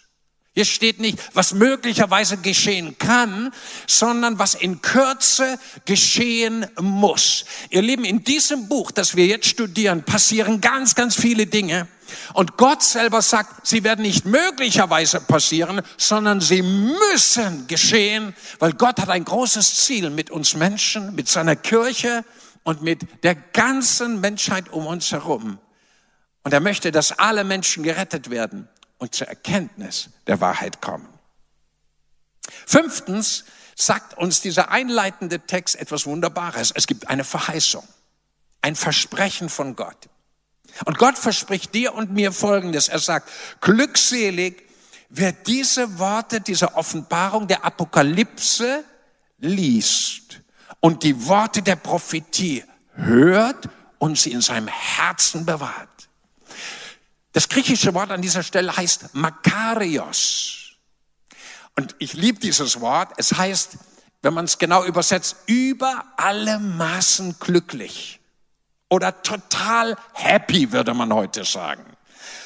Hier 0.53 0.65
steht 0.65 0.99
nicht, 0.99 1.17
was 1.33 1.53
möglicherweise 1.53 2.35
geschehen 2.35 2.97
kann, 2.97 3.53
sondern 3.87 4.37
was 4.37 4.53
in 4.53 4.81
Kürze 4.81 5.57
geschehen 5.85 6.67
muss. 6.77 7.45
Ihr 7.69 7.81
Lieben, 7.81 8.03
in 8.03 8.25
diesem 8.25 8.67
Buch, 8.67 8.91
das 8.91 9.15
wir 9.15 9.27
jetzt 9.27 9.47
studieren, 9.47 10.03
passieren 10.03 10.59
ganz, 10.59 10.93
ganz 10.93 11.15
viele 11.15 11.45
Dinge. 11.47 11.87
Und 12.33 12.57
Gott 12.57 12.83
selber 12.83 13.21
sagt, 13.21 13.67
sie 13.67 13.83
werden 13.83 14.01
nicht 14.01 14.25
möglicherweise 14.25 15.19
passieren, 15.21 15.81
sondern 15.97 16.41
sie 16.41 16.61
müssen 16.61 17.67
geschehen, 17.67 18.35
weil 18.59 18.73
Gott 18.73 18.99
hat 18.99 19.09
ein 19.09 19.25
großes 19.25 19.85
Ziel 19.85 20.09
mit 20.09 20.29
uns 20.29 20.55
Menschen, 20.55 21.15
mit 21.15 21.27
seiner 21.27 21.55
Kirche 21.55 22.23
und 22.63 22.81
mit 22.81 23.23
der 23.23 23.35
ganzen 23.35 24.19
Menschheit 24.19 24.69
um 24.69 24.87
uns 24.87 25.11
herum. 25.11 25.59
Und 26.43 26.53
er 26.53 26.59
möchte, 26.59 26.91
dass 26.91 27.17
alle 27.17 27.43
Menschen 27.43 27.83
gerettet 27.83 28.29
werden 28.29 28.69
und 28.97 29.15
zur 29.15 29.27
Erkenntnis 29.27 30.09
der 30.27 30.41
Wahrheit 30.41 30.81
kommen. 30.81 31.07
Fünftens 32.65 33.45
sagt 33.75 34.17
uns 34.17 34.41
dieser 34.41 34.71
einleitende 34.71 35.39
Text 35.41 35.75
etwas 35.75 36.05
Wunderbares. 36.05 36.71
Es 36.73 36.87
gibt 36.87 37.07
eine 37.07 37.23
Verheißung, 37.23 37.87
ein 38.61 38.75
Versprechen 38.75 39.49
von 39.49 39.75
Gott. 39.75 40.09
Und 40.85 40.97
Gott 40.97 41.17
verspricht 41.17 41.73
dir 41.73 41.93
und 41.93 42.11
mir 42.11 42.31
Folgendes. 42.31 42.87
Er 42.87 42.99
sagt, 42.99 43.29
glückselig, 43.61 44.63
wer 45.09 45.31
diese 45.31 45.99
Worte, 45.99 46.41
diese 46.41 46.75
Offenbarung 46.75 47.47
der 47.47 47.65
Apokalypse 47.65 48.83
liest 49.39 50.41
und 50.79 51.03
die 51.03 51.25
Worte 51.27 51.61
der 51.61 51.75
Prophetie 51.75 52.63
hört 52.93 53.69
und 53.99 54.17
sie 54.17 54.31
in 54.31 54.41
seinem 54.41 54.67
Herzen 54.67 55.45
bewahrt. 55.45 56.09
Das 57.33 57.49
griechische 57.49 57.93
Wort 57.93 58.11
an 58.11 58.21
dieser 58.21 58.43
Stelle 58.43 58.75
heißt 58.75 59.13
Makarios. 59.13 60.71
Und 61.75 61.95
ich 61.99 62.13
liebe 62.13 62.39
dieses 62.39 62.81
Wort. 62.81 63.13
Es 63.17 63.33
heißt, 63.33 63.77
wenn 64.23 64.33
man 64.33 64.45
es 64.45 64.57
genau 64.57 64.83
übersetzt, 64.83 65.35
über 65.45 66.03
alle 66.17 66.57
Maßen 66.57 67.35
glücklich. 67.39 68.16
Oder 68.89 69.21
total 69.21 69.97
happy, 70.13 70.71
würde 70.71 70.93
man 70.93 71.13
heute 71.13 71.43
sagen. 71.43 71.83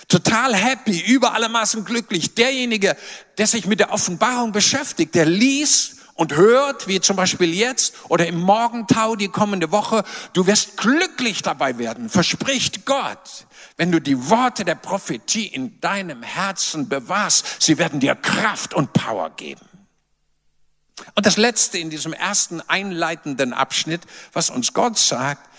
Total 0.07 0.53
happy, 0.55 0.99
über 0.99 1.33
alle 1.33 1.49
glücklich. 1.83 2.35
Derjenige, 2.35 2.97
der 3.37 3.47
sich 3.47 3.65
mit 3.65 3.79
der 3.79 3.91
Offenbarung 3.93 4.51
beschäftigt, 4.51 5.15
der 5.15 5.25
liest 5.25 5.97
und 6.15 6.35
hört, 6.35 6.87
wie 6.87 6.99
zum 6.99 7.15
Beispiel 7.15 7.53
jetzt 7.53 7.93
oder 8.09 8.27
im 8.27 8.39
Morgentau 8.39 9.15
die 9.15 9.29
kommende 9.29 9.71
Woche, 9.71 10.03
du 10.33 10.47
wirst 10.47 10.77
glücklich 10.77 11.41
dabei 11.41 11.77
werden, 11.77 12.09
verspricht 12.09 12.85
Gott 12.85 13.45
wenn 13.81 13.91
du 13.91 13.99
die 13.99 14.29
Worte 14.29 14.63
der 14.63 14.75
Prophetie 14.75 15.47
in 15.47 15.79
deinem 15.81 16.21
Herzen 16.21 16.87
bewahrst, 16.87 17.63
sie 17.63 17.79
werden 17.79 17.99
dir 17.99 18.13
Kraft 18.13 18.75
und 18.75 18.93
Power 18.93 19.31
geben. 19.31 19.65
Und 21.15 21.25
das 21.25 21.37
Letzte 21.37 21.79
in 21.79 21.89
diesem 21.89 22.13
ersten 22.13 22.61
einleitenden 22.61 23.53
Abschnitt, 23.53 24.01
was 24.33 24.51
uns 24.51 24.73
Gott 24.73 24.99
sagt, 24.99 25.49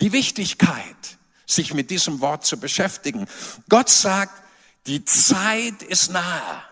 die 0.00 0.12
Wichtigkeit, 0.12 1.18
sich 1.46 1.74
mit 1.74 1.90
diesem 1.90 2.20
Wort 2.20 2.44
zu 2.44 2.58
beschäftigen. 2.58 3.26
Gott 3.68 3.88
sagt, 3.88 4.42
die 4.86 5.04
Zeit 5.04 5.82
ist 5.82 6.10
nahe. 6.10 6.62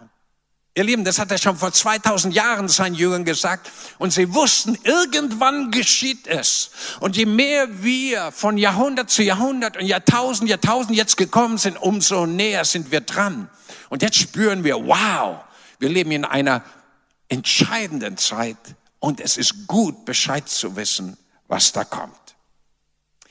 Ihr 0.74 0.84
Lieben, 0.84 1.04
das 1.04 1.18
hat 1.18 1.32
er 1.32 1.38
schon 1.38 1.56
vor 1.56 1.72
2000 1.72 2.32
Jahren 2.32 2.68
seinen 2.68 2.94
Jüngern 2.94 3.24
gesagt. 3.24 3.68
Und 3.98 4.12
sie 4.12 4.32
wussten, 4.32 4.78
irgendwann 4.84 5.72
geschieht 5.72 6.28
es. 6.28 6.70
Und 7.00 7.16
je 7.16 7.26
mehr 7.26 7.82
wir 7.82 8.30
von 8.30 8.56
Jahrhundert 8.56 9.10
zu 9.10 9.24
Jahrhundert 9.24 9.76
und 9.76 9.86
Jahrtausend, 9.86 10.48
Jahrtausend 10.48 10.96
jetzt 10.96 11.16
gekommen 11.16 11.58
sind, 11.58 11.76
umso 11.78 12.26
näher 12.26 12.64
sind 12.64 12.92
wir 12.92 13.00
dran. 13.00 13.50
Und 13.88 14.02
jetzt 14.02 14.18
spüren 14.18 14.62
wir, 14.62 14.76
wow, 14.76 15.40
wir 15.80 15.88
leben 15.88 16.12
in 16.12 16.24
einer 16.24 16.62
entscheidenden 17.28 18.16
Zeit. 18.16 18.56
Und 19.00 19.20
es 19.20 19.36
ist 19.36 19.66
gut, 19.66 20.04
Bescheid 20.04 20.48
zu 20.48 20.76
wissen, 20.76 21.16
was 21.48 21.72
da 21.72 21.82
kommt. 21.82 22.27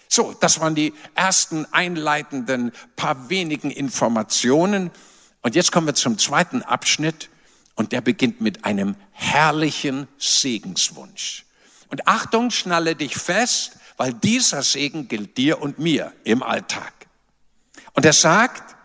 So, 0.10 0.34
das 0.40 0.60
waren 0.60 0.76
die 0.76 0.94
ersten 1.16 1.66
einleitenden 1.72 2.72
paar 2.96 3.30
wenigen 3.30 3.72
Informationen. 3.72 4.92
Und 5.42 5.56
jetzt 5.56 5.72
kommen 5.72 5.88
wir 5.88 5.96
zum 5.96 6.18
zweiten 6.18 6.62
Abschnitt. 6.62 7.30
Und 7.76 7.92
der 7.92 8.02
beginnt 8.02 8.42
mit 8.42 8.66
einem 8.66 8.96
herrlichen 9.12 10.08
Segenswunsch. 10.18 11.46
Und 11.90 12.08
Achtung, 12.08 12.50
schnalle 12.50 12.96
dich 12.96 13.16
fest, 13.16 13.74
weil 13.98 14.14
dieser 14.14 14.64
Segen 14.64 15.08
gilt 15.08 15.38
dir 15.38 15.62
und 15.62 15.78
mir 15.78 16.12
im 16.24 16.42
Alltag. 16.42 16.94
Und 17.94 18.06
er 18.06 18.14
sagt, 18.14 18.76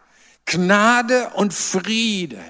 Gnade 0.45 1.31
und 1.31 1.55
Friede 1.55 2.43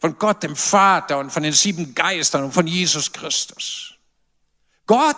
von 0.00 0.18
Gott, 0.18 0.42
dem 0.42 0.56
Vater 0.56 1.18
und 1.18 1.30
von 1.30 1.42
den 1.42 1.52
sieben 1.52 1.94
Geistern 1.94 2.44
und 2.44 2.52
von 2.52 2.66
Jesus 2.66 3.12
Christus. 3.12 3.94
Gott 4.86 5.16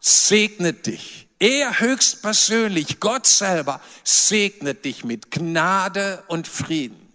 segnet 0.00 0.86
dich 0.86 1.29
Er 1.40 1.80
höchstpersönlich, 1.80 3.00
Gott 3.00 3.26
selber, 3.26 3.80
segnet 4.04 4.84
dich 4.84 5.04
mit 5.04 5.30
Gnade 5.30 6.22
und 6.28 6.46
Frieden. 6.46 7.10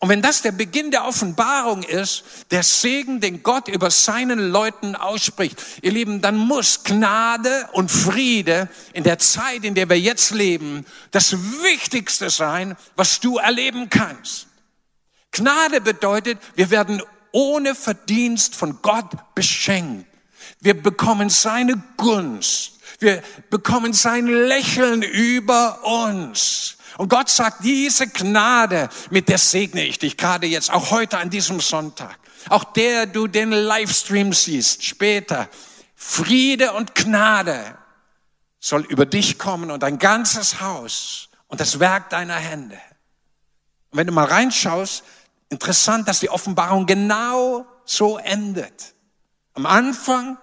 Und 0.00 0.10
wenn 0.10 0.20
das 0.20 0.42
der 0.42 0.52
Beginn 0.52 0.90
der 0.90 1.06
Offenbarung 1.06 1.82
ist, 1.82 2.24
der 2.50 2.62
Segen, 2.62 3.20
den 3.20 3.42
Gott 3.42 3.68
über 3.68 3.90
seinen 3.90 4.50
Leuten 4.50 4.96
ausspricht, 4.96 5.62
ihr 5.80 5.92
Lieben, 5.92 6.20
dann 6.20 6.36
muss 6.36 6.84
Gnade 6.84 7.68
und 7.72 7.90
Friede 7.90 8.68
in 8.92 9.04
der 9.04 9.18
Zeit, 9.18 9.64
in 9.64 9.74
der 9.74 9.88
wir 9.88 9.98
jetzt 9.98 10.32
leben, 10.32 10.84
das 11.10 11.32
Wichtigste 11.62 12.28
sein, 12.28 12.76
was 12.96 13.20
du 13.20 13.38
erleben 13.38 13.88
kannst. 13.88 14.46
Gnade 15.32 15.80
bedeutet, 15.80 16.38
wir 16.54 16.68
werden 16.68 17.02
ohne 17.32 17.74
Verdienst 17.74 18.54
von 18.54 18.80
Gott 18.82 19.34
beschenkt. 19.34 20.06
Wir 20.60 20.80
bekommen 20.80 21.30
seine 21.30 21.82
Gunst. 21.96 22.73
Wir 22.98 23.22
bekommen 23.50 23.92
sein 23.92 24.26
Lächeln 24.26 25.02
über 25.02 25.84
uns. 25.84 26.76
Und 26.96 27.08
Gott 27.08 27.28
sagt, 27.28 27.64
diese 27.64 28.06
Gnade, 28.06 28.88
mit 29.10 29.28
der 29.28 29.38
segne 29.38 29.84
ich 29.84 29.98
dich 29.98 30.16
gerade 30.16 30.46
jetzt, 30.46 30.72
auch 30.72 30.90
heute 30.90 31.18
an 31.18 31.30
diesem 31.30 31.60
Sonntag. 31.60 32.18
Auch 32.48 32.64
der 32.64 33.06
du 33.06 33.26
den 33.26 33.50
Livestream 33.50 34.32
siehst, 34.32 34.84
später. 34.84 35.48
Friede 35.96 36.72
und 36.72 36.94
Gnade 36.94 37.78
soll 38.60 38.82
über 38.82 39.06
dich 39.06 39.38
kommen 39.38 39.70
und 39.70 39.82
dein 39.82 39.98
ganzes 39.98 40.60
Haus 40.60 41.28
und 41.48 41.60
das 41.60 41.80
Werk 41.80 42.10
deiner 42.10 42.36
Hände. 42.36 42.78
Und 43.90 43.98
wenn 43.98 44.06
du 44.06 44.12
mal 44.12 44.26
reinschaust, 44.26 45.04
interessant, 45.48 46.08
dass 46.08 46.20
die 46.20 46.30
Offenbarung 46.30 46.86
genau 46.86 47.66
so 47.84 48.18
endet. 48.18 48.94
Am 49.54 49.66
Anfang 49.66 50.38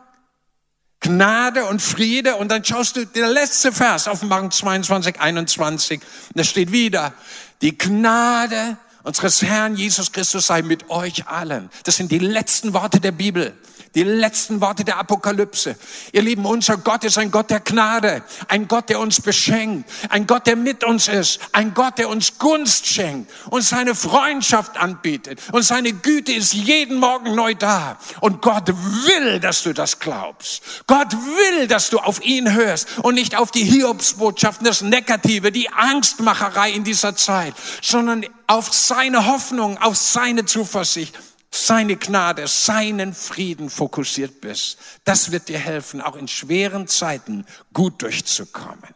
Gnade 1.01 1.65
und 1.65 1.81
Friede 1.81 2.36
und 2.36 2.50
dann 2.50 2.63
schaust 2.63 2.96
du 2.96 3.05
der 3.05 3.27
letzte 3.27 3.72
Vers, 3.72 4.08
Offenbarung 4.08 4.51
22, 4.51 5.20
21, 5.20 6.00
da 6.36 6.43
steht 6.43 6.72
wieder, 6.72 7.13
die 7.62 7.77
Gnade 7.77 8.77
unseres 9.03 9.41
Herrn 9.41 9.75
Jesus 9.75 10.12
Christus 10.12 10.48
sei 10.48 10.62
mit 10.62 10.89
euch 10.89 11.27
allen. 11.27 11.70
Das 11.84 11.96
sind 11.96 12.12
die 12.12 12.20
letzten 12.20 12.74
Worte 12.74 13.00
der 13.00 13.12
Bibel. 13.12 13.53
Die 13.93 14.03
letzten 14.03 14.62
Worte 14.62 14.86
der 14.86 14.98
Apokalypse. 15.00 15.75
Ihr 16.13 16.21
Lieben, 16.21 16.45
unser 16.45 16.77
Gott 16.77 17.03
ist 17.03 17.17
ein 17.17 17.29
Gott 17.29 17.50
der 17.50 17.60
Gnade, 17.60 18.24
ein 18.48 18.69
Gott, 18.69 18.88
der 18.88 19.01
uns 19.01 19.19
beschenkt, 19.19 19.89
ein 20.07 20.25
Gott, 20.25 20.48
der 20.48 20.55
mit 20.55 20.86
uns 20.86 21.10
ist, 21.10 21.41
ein 21.51 21.74
Gott, 21.74 21.98
der 21.98 22.07
uns 22.07 22.38
Gunst 22.38 22.88
schenkt 22.88 23.29
und 23.50 23.63
seine 23.63 23.93
Freundschaft 23.93 24.77
anbietet 24.77 25.39
und 25.51 25.63
seine 25.63 25.91
Güte 25.91 26.31
ist 26.31 26.53
jeden 26.53 27.00
Morgen 27.00 27.36
neu 27.36 27.53
da. 27.53 27.98
Und 28.21 28.41
Gott 28.41 28.69
will, 28.69 29.41
dass 29.41 29.63
du 29.63 29.74
das 29.74 30.00
glaubst. 30.00 30.63
Gott 30.88 31.12
will, 31.12 31.67
dass 31.67 31.89
du 31.89 32.00
auf 32.00 32.24
ihn 32.24 32.53
hörst 32.53 33.00
und 33.00 33.15
nicht 33.15 33.36
auf 33.36 33.51
die 33.51 33.65
Hiobsbotschaften, 33.65 34.65
das 34.65 34.81
Negative, 34.81 35.51
die 35.51 35.69
Angstmacherei 35.69 36.71
in 36.71 36.86
dieser 36.86 37.17
Zeit, 37.17 37.55
sondern 37.81 38.25
auf 38.48 38.74
seine 38.74 39.25
Hoffnung, 39.25 39.77
auf 39.79 39.98
seine 39.98 40.45
Zuversicht 40.45 41.17
seine 41.53 41.98
Gnade, 41.98 42.48
seinen 42.48 43.13
Frieden 43.13 43.70
fokussiert 43.70 44.41
bist. 44.41 44.77
Das 45.03 45.31
wird 45.31 45.50
dir 45.50 45.60
helfen, 45.60 46.01
auch 46.01 46.15
in 46.15 46.27
schweren 46.27 46.88
Zeiten 46.88 47.46
gut 47.74 48.01
durchzukommen. 48.01 48.96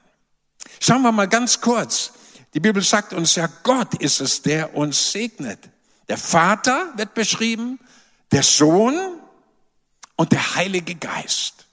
Schauen 0.79 1.01
wir 1.01 1.11
mal 1.11 1.27
ganz 1.27 1.59
kurz. 1.59 2.13
Die 2.53 2.59
Bibel 2.61 2.81
sagt 2.81 3.11
uns 3.13 3.35
ja, 3.35 3.49
Gott 3.63 3.95
ist 3.95 4.21
es, 4.21 4.41
der 4.41 4.75
uns 4.75 5.11
segnet. 5.11 5.59
Der 6.07 6.17
Vater 6.17 6.93
wird 6.95 7.13
beschrieben, 7.13 7.79
der 8.31 8.43
Sohn 8.43 9.19
und 10.15 10.31
der 10.31 10.55
Heilige 10.55 10.95
Geist. 10.95 11.65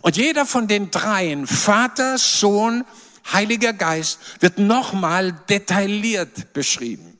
Und 0.00 0.16
jeder 0.16 0.46
von 0.46 0.66
den 0.66 0.90
dreien, 0.90 1.46
Vater, 1.46 2.16
Sohn, 2.16 2.84
Heiliger 3.32 3.72
Geist, 3.72 4.18
wird 4.40 4.58
nochmal 4.58 5.32
detailliert 5.48 6.52
beschrieben. 6.54 7.18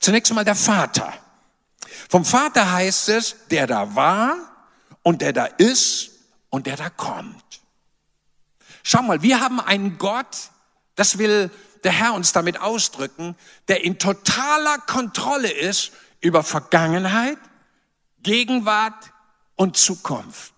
Zunächst 0.00 0.30
einmal 0.30 0.44
der 0.44 0.54
Vater. 0.54 1.12
Vom 2.08 2.24
Vater 2.24 2.72
heißt 2.72 3.08
es, 3.10 3.36
der 3.50 3.66
da 3.66 3.94
war 3.94 4.36
und 5.02 5.20
der 5.20 5.32
da 5.32 5.46
ist 5.46 6.10
und 6.50 6.66
der 6.66 6.76
da 6.76 6.90
kommt. 6.90 7.42
Schau 8.82 9.02
mal, 9.02 9.22
wir 9.22 9.40
haben 9.40 9.60
einen 9.60 9.98
Gott, 9.98 10.50
das 10.94 11.18
will 11.18 11.50
der 11.84 11.92
Herr 11.92 12.14
uns 12.14 12.32
damit 12.32 12.60
ausdrücken, 12.60 13.36
der 13.68 13.84
in 13.84 13.98
totaler 13.98 14.78
Kontrolle 14.78 15.50
ist 15.50 15.92
über 16.20 16.42
Vergangenheit, 16.42 17.38
Gegenwart 18.22 19.12
und 19.56 19.76
Zukunft. 19.76 20.54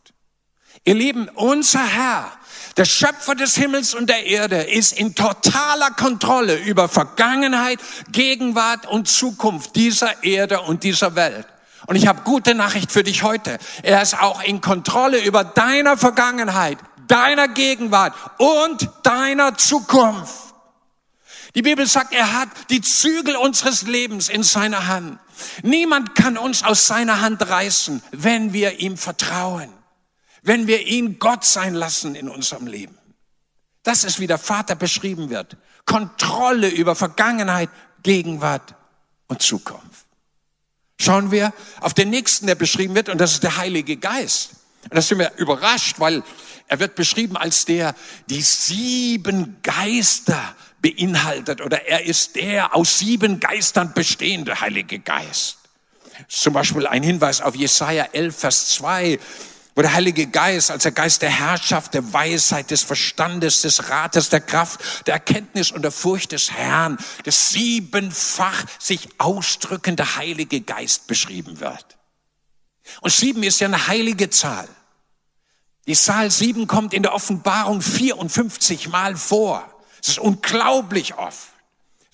Ihr 0.85 0.95
Lieben, 0.95 1.29
unser 1.31 1.85
Herr, 1.85 2.33
der 2.77 2.85
Schöpfer 2.85 3.35
des 3.35 3.57
Himmels 3.57 3.95
und 3.95 4.09
der 4.09 4.27
Erde, 4.27 4.63
ist 4.63 4.93
in 4.93 5.15
totaler 5.15 5.91
Kontrolle 5.93 6.57
über 6.57 6.89
Vergangenheit, 6.89 7.81
Gegenwart 8.13 8.87
und 8.87 9.09
Zukunft 9.09 9.77
dieser 9.77 10.23
Erde 10.25 10.61
und 10.61 10.83
dieser 10.85 11.15
Welt. 11.15 11.47
Und 11.87 11.97
ich 11.97 12.07
habe 12.07 12.23
gute 12.23 12.55
Nachricht 12.55 12.93
für 12.93 13.03
dich 13.03 13.23
heute. 13.23 13.59
Er 13.83 14.03
ist 14.03 14.21
auch 14.21 14.43
in 14.43 14.61
Kontrolle 14.61 15.23
über 15.23 15.45
deiner 15.45 15.97
Vergangenheit, 15.97 16.79
deiner 17.07 17.49
Gegenwart 17.49 18.13
und 18.39 18.89
deiner 19.03 19.57
Zukunft. 19.57 20.35
Die 21.55 21.63
Bibel 21.63 21.87
sagt, 21.87 22.13
er 22.13 22.35
hat 22.35 22.49
die 22.69 22.83
Zügel 22.83 23.37
unseres 23.37 23.83
Lebens 23.83 24.29
in 24.29 24.43
seiner 24.43 24.89
Hand. 24.89 25.19
Niemand 25.63 26.15
kann 26.15 26.37
uns 26.37 26.63
aus 26.63 26.87
seiner 26.87 27.23
Hand 27.23 27.49
reißen, 27.49 28.03
wenn 28.13 28.53
wir 28.53 28.81
ihm 28.81 28.99
vertrauen 28.99 29.73
wenn 30.47 30.69
wir 30.69 30.87
ihn 30.87 31.19
Gott 31.19 31.45
sein 31.45 31.75
lassen 31.75 32.15
in 32.15 32.29
unserem 32.29 32.69
Leben. 32.69 32.97
Das 33.83 34.05
ist, 34.05 34.21
wie 34.21 34.29
der 34.29 34.39
Vater 34.39 34.77
beschrieben 34.77 35.29
wird. 35.29 35.57
Kontrolle 35.85 36.69
über 36.69 36.95
Vergangenheit, 36.95 37.69
Gegenwart 38.05 38.75
und 39.27 39.43
Zukunft. 39.43 40.07
Schauen 41.01 41.33
wir 41.33 41.53
auf 41.81 41.95
den 41.95 42.11
nächsten, 42.11 42.47
der 42.47 42.55
beschrieben 42.55 42.95
wird, 42.95 43.09
und 43.09 43.21
das 43.21 43.33
ist 43.33 43.43
der 43.43 43.57
Heilige 43.57 43.97
Geist. 43.97 44.53
Und 44.85 44.95
da 44.95 45.03
sind 45.03 45.19
wir 45.19 45.33
überrascht, 45.37 45.99
weil 45.99 46.23
er 46.69 46.79
wird 46.79 46.95
beschrieben 46.95 47.37
als 47.37 47.65
der, 47.65 47.97
die 48.31 48.41
sieben 48.41 49.57
Geister 49.63 50.55
beinhaltet, 50.81 51.61
oder 51.61 51.87
er 51.87 52.05
ist 52.05 52.37
der 52.37 52.75
aus 52.75 53.01
sieben 53.01 53.41
Geistern 53.41 53.93
bestehende 53.95 54.61
Heilige 54.61 55.01
Geist. 55.01 55.59
Zum 56.29 56.53
Beispiel 56.53 56.87
ein 56.87 57.03
Hinweis 57.03 57.41
auf 57.41 57.57
Jesaja 57.57 58.05
11, 58.13 58.39
Vers 58.39 58.69
2 58.71 59.19
wo 59.77 59.83
der 59.83 59.93
Heilige 59.93 60.27
Geist 60.27 60.71
als 60.71 60.85
der 60.85 60.93
Geist 60.93 61.21
der 61.21 61.31
Herrschaft, 61.31 61.93
der 61.93 62.13
Weisheit, 62.15 62.71
des 62.71 62.83
Verstandes, 62.83 63.61
des 63.61 63.91
Rates, 63.91 64.31
der 64.31 64.41
Kraft, 64.41 65.07
der 65.07 65.15
Erkenntnis 65.15 65.71
und 65.71 65.83
der 65.83 65.93
Furcht 65.93 66.33
des 66.33 66.51
Herrn, 66.51 66.97
des 67.27 67.51
siebenfach 67.51 68.65
sich 68.79 69.07
ausdrückende 69.19 70.17
Heilige 70.17 70.63
Geist 70.63 71.07
beschrieben 71.09 71.61
wird. 71.61 71.99
Und 73.03 73.13
sieben 73.13 73.43
ist 73.43 73.61
ja 73.61 73.69
eine 73.69 73.87
heilige 73.87 74.31
Zahl. 74.31 74.67
Die 75.87 75.95
Zahl 75.95 76.31
sieben 76.31 76.67
kommt 76.67 76.95
in 76.95 77.03
der 77.03 77.13
Offenbarung 77.13 77.83
54 77.83 78.89
Mal 78.89 79.15
vor. 79.15 79.63
Es 80.01 80.09
ist 80.09 80.19
unglaublich 80.19 81.19
oft. 81.19 81.49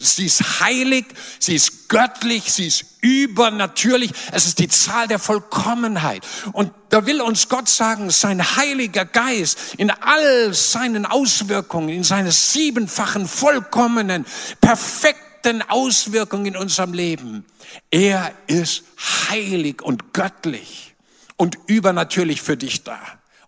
Sie 0.02 0.26
ist 0.26 0.60
heilig, 0.60 1.06
sie 1.38 1.54
ist 1.54 1.88
göttlich, 1.88 2.52
sie 2.52 2.66
ist 2.66 2.84
übernatürlich. 3.00 4.12
Es 4.32 4.46
ist 4.46 4.58
die 4.58 4.68
Zahl 4.68 5.08
der 5.08 5.18
Vollkommenheit. 5.18 6.26
Und 6.52 6.72
da 6.90 7.06
will 7.06 7.20
uns 7.20 7.48
Gott 7.48 7.68
sagen, 7.68 8.10
sein 8.10 8.56
heiliger 8.56 9.04
Geist 9.04 9.74
in 9.76 9.90
all 9.90 10.52
seinen 10.52 11.06
Auswirkungen, 11.06 11.88
in 11.90 12.04
seinen 12.04 12.30
siebenfachen 12.30 13.26
vollkommenen, 13.28 14.26
perfekten 14.60 15.62
Auswirkungen 15.62 16.46
in 16.46 16.56
unserem 16.56 16.92
Leben. 16.92 17.44
Er 17.90 18.32
ist 18.46 18.84
heilig 19.30 19.82
und 19.82 20.12
göttlich 20.12 20.94
und 21.36 21.58
übernatürlich 21.66 22.42
für 22.42 22.56
dich 22.56 22.84
da. 22.84 23.00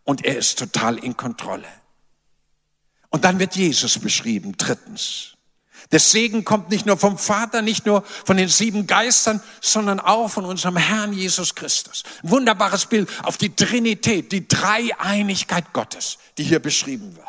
Und 0.05 0.25
er 0.25 0.37
ist 0.37 0.59
total 0.59 0.99
in 0.99 1.17
Kontrolle. 1.17 1.69
Und 3.11 3.25
dann 3.25 3.39
wird 3.39 3.55
Jesus 3.55 3.99
beschrieben, 3.99 4.55
drittens. 4.59 5.34
Der 5.95 6.01
Segen 6.01 6.45
kommt 6.45 6.71
nicht 6.71 6.87
nur 6.87 6.97
vom 6.97 7.17
Vater, 7.17 7.63
nicht 7.63 7.87
nur 7.87 8.03
von 8.03 8.37
den 8.37 8.49
sieben 8.49 8.89
Geistern, 8.89 9.41
sondern 9.61 10.01
auch 10.01 10.27
von 10.27 10.45
unserem 10.45 10.77
Herrn 10.77 11.13
Jesus 11.13 11.55
Christus. 11.55 12.03
wunderbares 12.25 12.87
Bild 12.87 13.09
auf 13.23 13.37
die 13.37 13.55
Trinität, 13.55 14.33
die 14.33 14.49
Dreieinigkeit 14.49 15.73
Gottes, 15.73 16.19
die 16.37 16.43
hier 16.43 16.59
beschrieben 16.59 17.15
wird. 17.15 17.29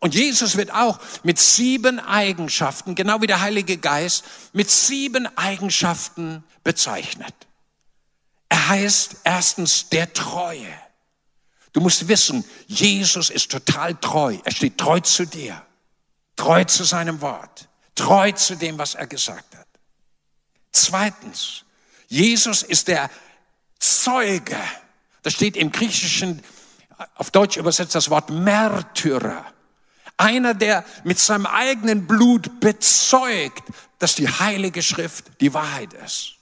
Und 0.00 0.16
Jesus 0.16 0.56
wird 0.56 0.72
auch 0.72 0.98
mit 1.22 1.38
sieben 1.38 2.00
Eigenschaften, 2.00 2.96
genau 2.96 3.22
wie 3.22 3.28
der 3.28 3.40
Heilige 3.40 3.76
Geist, 3.76 4.24
mit 4.52 4.68
sieben 4.68 5.28
Eigenschaften 5.38 6.42
bezeichnet. 6.64 7.34
Er 8.48 8.68
heißt 8.68 9.18
erstens 9.22 9.90
der 9.90 10.12
Treue. 10.12 10.66
Du 11.72 11.80
musst 11.80 12.08
wissen, 12.08 12.44
Jesus 12.66 13.30
ist 13.30 13.52
total 13.52 13.94
treu. 13.94 14.38
Er 14.42 14.50
steht 14.50 14.76
treu 14.76 14.98
zu 14.98 15.24
dir 15.24 15.62
treu 16.36 16.64
zu 16.64 16.84
seinem 16.84 17.20
Wort, 17.20 17.68
treu 17.96 18.30
zu 18.32 18.54
dem, 18.54 18.78
was 18.78 18.94
er 18.94 19.08
gesagt 19.08 19.56
hat. 19.56 19.66
Zweitens, 20.70 21.64
Jesus 22.06 22.62
ist 22.62 22.86
der 22.86 23.10
Zeuge. 23.80 24.56
Das 25.22 25.32
steht 25.32 25.56
im 25.56 25.72
griechischen 25.72 26.42
auf 27.14 27.30
Deutsch 27.30 27.56
übersetzt 27.56 27.94
das 27.94 28.10
Wort 28.10 28.30
Märtyrer. 28.30 29.44
Einer, 30.16 30.54
der 30.54 30.84
mit 31.04 31.18
seinem 31.18 31.46
eigenen 31.46 32.06
Blut 32.06 32.60
bezeugt, 32.60 33.64
dass 33.98 34.14
die 34.14 34.28
Heilige 34.28 34.82
Schrift 34.82 35.40
die 35.40 35.52
Wahrheit 35.52 35.92
ist. 35.92 36.36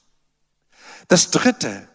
Das 1.08 1.30
dritte, 1.30 1.88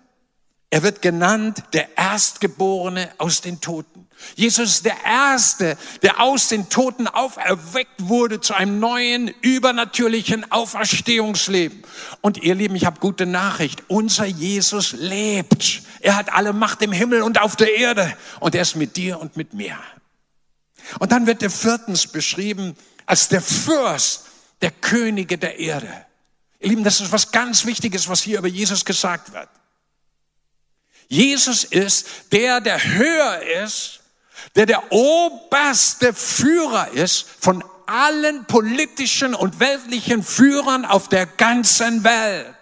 er 0.72 0.84
wird 0.84 1.02
genannt 1.02 1.64
der 1.74 1.98
Erstgeborene 1.98 3.10
aus 3.18 3.42
den 3.42 3.60
Toten. 3.60 4.08
Jesus 4.36 4.70
ist 4.70 4.86
der 4.86 4.98
Erste, 5.04 5.78
der 6.04 6.20
aus 6.20 6.50
den 6.50 6.70
Toten 6.70 7.08
auferweckt 7.08 8.08
wurde 8.08 8.42
zu 8.42 8.54
einem 8.54 8.80
neuen, 8.80 9.30
übernatürlichen 9.42 10.52
Auferstehungsleben. 10.52 11.84
Und 12.22 12.38
ihr 12.38 12.54
Lieben, 12.54 12.76
ich 12.76 12.86
habe 12.86 13.00
gute 13.00 13.26
Nachricht. 13.26 13.84
Unser 13.88 14.26
Jesus 14.26 14.92
lebt. 14.92 15.82
Er 16.02 16.16
hat 16.16 16.34
alle 16.34 16.54
Macht 16.54 16.82
im 16.82 16.92
Himmel 16.92 17.24
und 17.24 17.42
auf 17.42 17.56
der 17.56 17.76
Erde. 17.76 18.16
Und 18.40 18.54
er 18.54 18.62
ist 18.62 18.76
mit 18.76 18.98
dir 18.98 19.20
und 19.20 19.38
mit 19.38 19.54
mir. 19.54 19.78
Und 21.00 21.12
dann 21.12 21.26
wird 21.26 21.42
er 21.42 21.50
viertens 21.50 22.08
beschrieben 22.08 22.76
als 23.06 23.28
der 23.30 23.42
Fürst 23.42 24.26
der 24.62 24.72
Könige 24.72 25.38
der 25.38 25.58
Erde. 25.60 26.06
Ihr 26.60 26.70
Lieben, 26.70 26.84
das 26.84 27.00
ist 27.00 27.12
was 27.12 27.32
ganz 27.32 27.66
Wichtiges, 27.66 28.08
was 28.10 28.22
hier 28.22 28.38
über 28.38 28.48
Jesus 28.48 28.84
gesagt 28.86 29.34
wird. 29.34 29.50
Jesus 31.10 31.64
ist 31.64 32.06
der, 32.32 32.62
der 32.62 32.82
höher 32.82 33.64
ist, 33.64 34.00
der 34.56 34.68
der 34.68 34.92
oberste 34.92 36.14
Führer 36.14 36.90
ist 36.94 37.26
von 37.40 37.64
allen 37.88 38.46
politischen 38.46 39.34
und 39.34 39.60
weltlichen 39.60 40.24
Führern 40.24 40.86
auf 40.86 41.10
der 41.10 41.26
ganzen 41.26 42.04
Welt. 42.04 42.56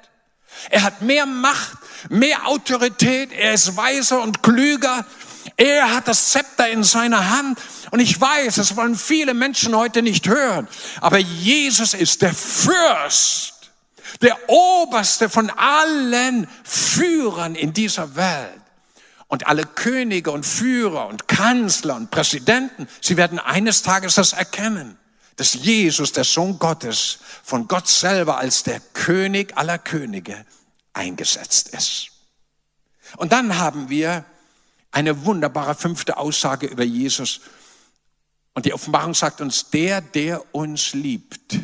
Er 0.69 0.83
hat 0.83 1.01
mehr 1.01 1.25
Macht, 1.25 1.77
mehr 2.09 2.47
Autorität, 2.47 3.31
er 3.33 3.53
ist 3.53 3.75
weiser 3.75 4.21
und 4.21 4.41
klüger. 4.41 5.05
Er 5.57 5.93
hat 5.93 6.07
das 6.07 6.31
Zepter 6.31 6.69
in 6.69 6.83
seiner 6.83 7.29
Hand. 7.29 7.59
Und 7.91 7.99
ich 7.99 8.19
weiß, 8.19 8.55
das 8.55 8.77
wollen 8.77 8.95
viele 8.95 9.33
Menschen 9.33 9.75
heute 9.75 10.01
nicht 10.01 10.27
hören. 10.27 10.67
Aber 11.01 11.17
Jesus 11.17 11.93
ist 11.93 12.21
der 12.21 12.33
Fürst 12.33 13.56
der 14.21 14.37
oberste 14.49 15.29
von 15.29 15.49
allen 15.49 16.47
Führern 16.63 17.55
in 17.55 17.73
dieser 17.73 18.15
Welt. 18.15 18.61
Und 19.27 19.47
alle 19.47 19.65
Könige 19.65 20.31
und 20.31 20.45
Führer 20.45 21.07
und 21.07 21.27
Kanzler 21.27 21.95
und 21.95 22.11
Präsidenten, 22.11 22.87
sie 23.01 23.17
werden 23.17 23.39
eines 23.39 23.81
Tages 23.81 24.15
das 24.15 24.31
erkennen, 24.33 24.97
dass 25.35 25.53
Jesus, 25.53 26.13
der 26.13 26.23
Sohn 26.23 26.59
Gottes, 26.59 27.19
von 27.43 27.67
Gott 27.67 27.87
selber 27.87 28.37
als 28.37 28.63
der 28.63 28.79
König 28.79 29.57
aller 29.57 29.77
Könige 29.77 30.45
eingesetzt 30.93 31.69
ist. 31.69 32.09
Und 33.17 33.31
dann 33.31 33.57
haben 33.57 33.89
wir 33.89 34.25
eine 34.91 35.25
wunderbare 35.25 35.75
fünfte 35.75 36.17
Aussage 36.17 36.67
über 36.67 36.83
Jesus. 36.83 37.41
Und 38.53 38.65
die 38.65 38.73
Offenbarung 38.73 39.13
sagt 39.13 39.41
uns, 39.41 39.69
der, 39.69 40.01
der 40.01 40.55
uns 40.55 40.93
liebt, 40.93 41.59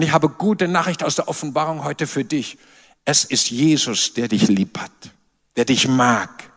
und 0.00 0.06
ich 0.06 0.12
habe 0.12 0.30
gute 0.30 0.66
Nachricht 0.66 1.04
aus 1.04 1.16
der 1.16 1.28
Offenbarung 1.28 1.84
heute 1.84 2.06
für 2.06 2.24
dich. 2.24 2.56
Es 3.04 3.22
ist 3.22 3.50
Jesus, 3.50 4.14
der 4.14 4.28
dich 4.28 4.48
lieb 4.48 4.78
hat, 4.78 4.90
der 5.56 5.66
dich 5.66 5.88
mag, 5.88 6.50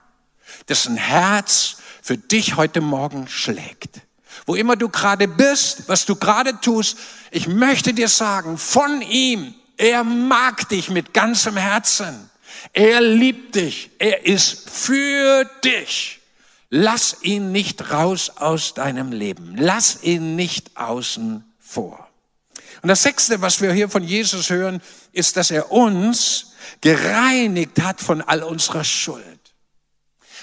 dessen 0.70 0.96
Herz 0.96 1.76
für 2.02 2.18
dich 2.18 2.56
heute 2.56 2.80
Morgen 2.80 3.28
schlägt. 3.28 4.00
Wo 4.46 4.56
immer 4.56 4.78
du 4.78 4.88
gerade 4.88 5.28
bist, 5.28 5.90
was 5.90 6.06
du 6.06 6.16
gerade 6.16 6.58
tust, 6.62 6.98
ich 7.32 7.50
möchte 7.50 7.94
dir 7.94 8.08
sagen, 8.08 8.58
von 8.58 9.02
ihm, 9.02 9.54
er 9.76 10.06
mag 10.06 10.70
dich 10.70 10.90
mit 10.90 11.14
ganzem 11.14 11.58
Herzen. 11.58 12.30
Er 12.72 13.02
liebt 13.02 13.56
dich. 13.56 13.90
Er 14.00 14.26
ist 14.26 14.70
für 14.70 15.44
dich. 15.66 16.22
Lass 16.70 17.18
ihn 17.24 17.52
nicht 17.52 17.92
raus 17.92 18.30
aus 18.38 18.74
deinem 18.74 19.12
Leben. 19.12 19.56
Lass 19.58 20.02
ihn 20.02 20.38
nicht 20.38 20.78
außen 20.78 21.44
vor. 21.60 22.03
Und 22.84 22.90
das 22.90 23.04
Sechste, 23.04 23.42
was 23.42 23.62
wir 23.62 23.72
hier 23.72 23.88
von 23.88 24.04
Jesus 24.04 24.50
hören, 24.50 24.82
ist, 25.14 25.38
dass 25.38 25.52
er 25.52 25.72
uns 25.72 26.52
gereinigt 26.82 27.82
hat 27.82 28.02
von 28.02 28.22
all 28.22 28.44
unserer 28.44 28.84
Schuld. 28.84 29.26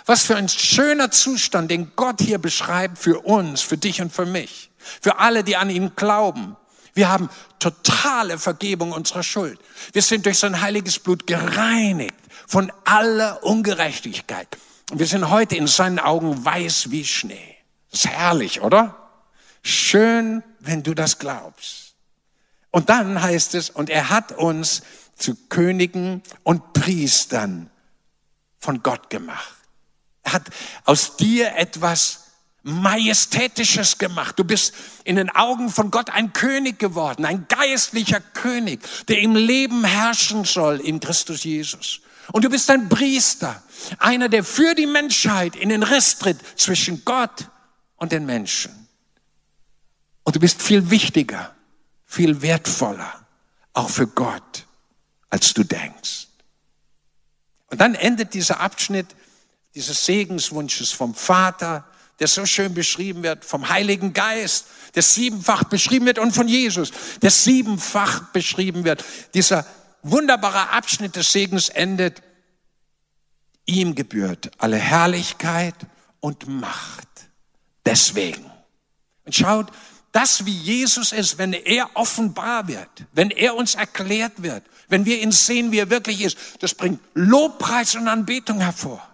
Was 0.06 0.22
für 0.22 0.36
ein 0.36 0.48
schöner 0.48 1.10
Zustand, 1.10 1.70
den 1.70 1.92
Gott 1.96 2.22
hier 2.22 2.38
beschreibt 2.38 2.98
für 2.98 3.20
uns, 3.20 3.60
für 3.60 3.76
dich 3.76 4.00
und 4.00 4.10
für 4.10 4.24
mich, 4.24 4.70
für 4.78 5.18
alle, 5.18 5.44
die 5.44 5.56
an 5.56 5.68
ihn 5.68 5.92
glauben. 5.94 6.56
Wir 6.94 7.10
haben 7.10 7.28
totale 7.58 8.38
Vergebung 8.38 8.92
unserer 8.92 9.22
Schuld. 9.22 9.60
Wir 9.92 10.00
sind 10.00 10.24
durch 10.24 10.38
sein 10.38 10.62
heiliges 10.62 10.98
Blut 10.98 11.26
gereinigt 11.26 12.14
von 12.48 12.72
aller 12.86 13.44
Ungerechtigkeit. 13.44 14.48
Und 14.90 14.98
wir 14.98 15.06
sind 15.06 15.28
heute 15.28 15.56
in 15.56 15.66
seinen 15.66 15.98
Augen 15.98 16.42
weiß 16.42 16.90
wie 16.90 17.04
Schnee. 17.04 17.56
Das 17.90 18.06
ist 18.06 18.10
herrlich, 18.10 18.62
oder? 18.62 18.96
Schön, 19.62 20.42
wenn 20.58 20.82
du 20.82 20.94
das 20.94 21.18
glaubst. 21.18 21.79
Und 22.70 22.88
dann 22.88 23.20
heißt 23.20 23.54
es, 23.54 23.70
und 23.70 23.90
er 23.90 24.10
hat 24.10 24.32
uns 24.32 24.82
zu 25.16 25.34
Königen 25.48 26.22
und 26.42 26.72
Priestern 26.72 27.70
von 28.58 28.82
Gott 28.82 29.10
gemacht. 29.10 29.54
Er 30.22 30.34
hat 30.34 30.50
aus 30.84 31.16
dir 31.16 31.56
etwas 31.56 32.26
Majestätisches 32.62 33.98
gemacht. 33.98 34.38
Du 34.38 34.44
bist 34.44 34.74
in 35.04 35.16
den 35.16 35.30
Augen 35.30 35.70
von 35.70 35.90
Gott 35.90 36.10
ein 36.10 36.32
König 36.32 36.78
geworden, 36.78 37.24
ein 37.24 37.46
geistlicher 37.48 38.20
König, 38.20 38.80
der 39.08 39.20
im 39.20 39.34
Leben 39.34 39.84
herrschen 39.84 40.44
soll 40.44 40.78
in 40.80 41.00
Christus 41.00 41.44
Jesus. 41.44 42.00
Und 42.32 42.44
du 42.44 42.50
bist 42.50 42.70
ein 42.70 42.88
Priester, 42.88 43.62
einer, 43.98 44.28
der 44.28 44.44
für 44.44 44.74
die 44.74 44.86
Menschheit 44.86 45.56
in 45.56 45.70
den 45.70 45.82
Riss 45.82 46.18
tritt 46.18 46.38
zwischen 46.56 47.04
Gott 47.04 47.48
und 47.96 48.12
den 48.12 48.26
Menschen. 48.26 48.88
Und 50.22 50.36
du 50.36 50.40
bist 50.40 50.62
viel 50.62 50.90
wichtiger 50.90 51.54
viel 52.10 52.42
wertvoller, 52.42 53.24
auch 53.72 53.88
für 53.88 54.08
Gott, 54.08 54.66
als 55.30 55.54
du 55.54 55.62
denkst. 55.62 56.26
Und 57.68 57.80
dann 57.80 57.94
endet 57.94 58.34
dieser 58.34 58.58
Abschnitt 58.58 59.06
dieses 59.76 60.04
Segenswunsches 60.04 60.90
vom 60.90 61.14
Vater, 61.14 61.84
der 62.18 62.26
so 62.26 62.44
schön 62.46 62.74
beschrieben 62.74 63.22
wird, 63.22 63.44
vom 63.44 63.68
Heiligen 63.68 64.12
Geist, 64.12 64.66
der 64.96 65.04
siebenfach 65.04 65.62
beschrieben 65.62 66.04
wird 66.04 66.18
und 66.18 66.32
von 66.32 66.48
Jesus, 66.48 66.90
der 67.22 67.30
siebenfach 67.30 68.32
beschrieben 68.32 68.82
wird. 68.82 69.04
Dieser 69.34 69.64
wunderbare 70.02 70.70
Abschnitt 70.70 71.14
des 71.14 71.30
Segens 71.30 71.68
endet, 71.68 72.22
ihm 73.66 73.94
gebührt 73.94 74.50
alle 74.58 74.78
Herrlichkeit 74.78 75.76
und 76.18 76.48
Macht. 76.48 77.06
Deswegen. 77.86 78.50
Und 79.24 79.36
schaut, 79.36 79.70
das, 80.12 80.44
wie 80.44 80.56
Jesus 80.56 81.12
ist, 81.12 81.38
wenn 81.38 81.52
er 81.52 81.88
offenbar 81.94 82.66
wird, 82.66 82.88
wenn 83.12 83.30
er 83.30 83.54
uns 83.54 83.74
erklärt 83.74 84.42
wird, 84.42 84.64
wenn 84.88 85.04
wir 85.04 85.20
ihn 85.20 85.32
sehen, 85.32 85.70
wie 85.70 85.78
er 85.78 85.90
wirklich 85.90 86.20
ist, 86.20 86.36
das 86.60 86.74
bringt 86.74 87.00
Lobpreis 87.14 87.94
und 87.94 88.08
Anbetung 88.08 88.60
hervor. 88.60 89.06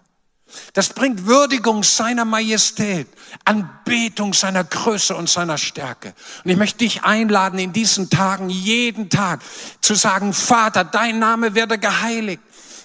Das 0.73 0.89
bringt 0.89 1.25
Würdigung 1.25 1.83
seiner 1.83 2.25
Majestät, 2.25 3.07
Anbetung 3.43 4.33
seiner 4.33 4.63
Größe 4.63 5.15
und 5.15 5.29
seiner 5.29 5.57
Stärke. 5.57 6.13
Und 6.43 6.51
ich 6.51 6.57
möchte 6.57 6.79
dich 6.79 7.03
einladen, 7.03 7.59
in 7.59 7.73
diesen 7.73 8.09
Tagen, 8.09 8.49
jeden 8.49 9.09
Tag, 9.09 9.41
zu 9.81 9.93
sagen, 9.93 10.33
Vater, 10.33 10.83
dein 10.83 11.19
Name 11.19 11.53
werde 11.53 11.77
geheiligt 11.77 12.41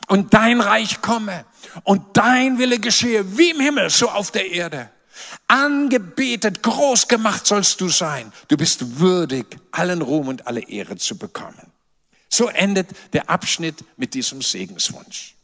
und 0.08 0.34
dein 0.34 0.60
Reich 0.60 1.00
komme 1.02 1.44
und 1.84 2.16
dein 2.16 2.58
Wille 2.58 2.78
geschehe, 2.78 3.38
wie 3.38 3.50
im 3.50 3.60
Himmel, 3.60 3.90
so 3.90 4.10
auf 4.10 4.32
der 4.32 4.50
Erde. 4.50 4.90
Angebetet, 5.48 6.62
groß 6.62 7.08
gemacht 7.08 7.46
sollst 7.46 7.80
du 7.80 7.88
sein. 7.88 8.32
Du 8.48 8.56
bist 8.56 8.98
würdig, 8.98 9.58
allen 9.70 10.02
Ruhm 10.02 10.28
und 10.28 10.46
alle 10.46 10.68
Ehre 10.68 10.96
zu 10.96 11.16
bekommen. 11.16 11.72
So 12.28 12.48
endet 12.48 12.88
der 13.12 13.28
Abschnitt 13.28 13.84
mit 13.98 14.14
diesem 14.14 14.40
Segenswunsch. 14.40 15.34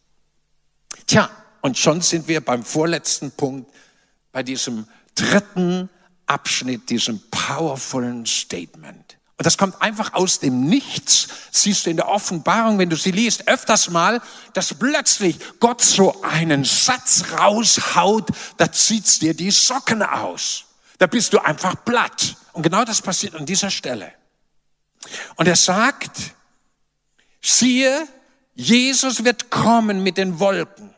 Tja, 1.07 1.31
und 1.61 1.77
schon 1.77 2.01
sind 2.01 2.29
wir 2.29 2.41
beim 2.41 2.65
vorletzten 2.65 3.31
Punkt, 3.31 3.71
bei 4.33 4.43
diesem 4.43 4.87
dritten 5.15 5.91
Abschnitt, 6.27 6.89
diesem 6.89 7.21
powervollen 7.31 8.25
Statement. 8.25 9.18
Und 9.39 9.47
das 9.47 9.57
kommt 9.57 9.81
einfach 9.81 10.15
aus 10.15 10.41
dem 10.41 10.67
Nichts. 10.67 11.29
Siehst 11.53 11.87
du 11.87 11.91
in 11.91 11.97
der 11.97 12.09
Offenbarung, 12.09 12.79
wenn 12.79 12.91
du 12.91 12.97
sie 12.97 13.13
liest, 13.13 13.47
öfters 13.47 13.89
mal, 13.89 14.21
dass 14.53 14.75
plötzlich 14.75 15.39
Gott 15.61 15.81
so 15.81 16.23
einen 16.23 16.65
Satz 16.65 17.23
raushaut, 17.39 18.31
da 18.57 18.73
zieht's 18.73 19.21
dir 19.21 19.35
die 19.35 19.53
Socken 19.53 20.03
aus. 20.03 20.65
Da 20.99 21.07
bist 21.07 21.33
du 21.33 21.39
einfach 21.39 21.85
platt. 21.85 22.35
Und 22.53 22.65
genau 22.65 22.85
das 22.85 23.01
passiert 23.01 23.37
an 23.37 23.47
dieser 23.47 23.71
Stelle. 23.71 24.13
Und 25.37 25.47
er 25.47 25.55
sagt, 25.55 26.35
siehe, 27.41 28.09
Jesus 28.57 29.23
wird 29.23 29.51
kommen 29.51 30.03
mit 30.03 30.19
den 30.19 30.41
Wolken. 30.41 30.93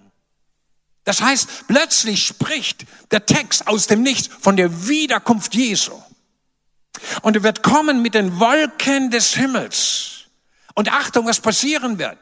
Das 1.05 1.21
heißt, 1.21 1.67
plötzlich 1.69 2.27
spricht 2.27 2.87
der 3.11 3.27
Text 3.27 3.67
aus 3.67 3.87
dem 3.87 4.03
Nichts 4.03 4.31
von 4.41 4.57
der 4.57 4.89
Wiederkunft 4.89 5.55
Jesu. 5.55 5.93
Und 7.23 7.37
er 7.37 7.43
wird 7.43 7.63
kommen 7.63 8.03
mit 8.03 8.15
den 8.15 8.39
Wolken 8.39 9.11
des 9.11 9.35
Himmels. 9.35 10.27
Und 10.75 10.93
Achtung, 10.93 11.27
was 11.27 11.41
passieren 11.41 11.99
wird. 11.99 12.19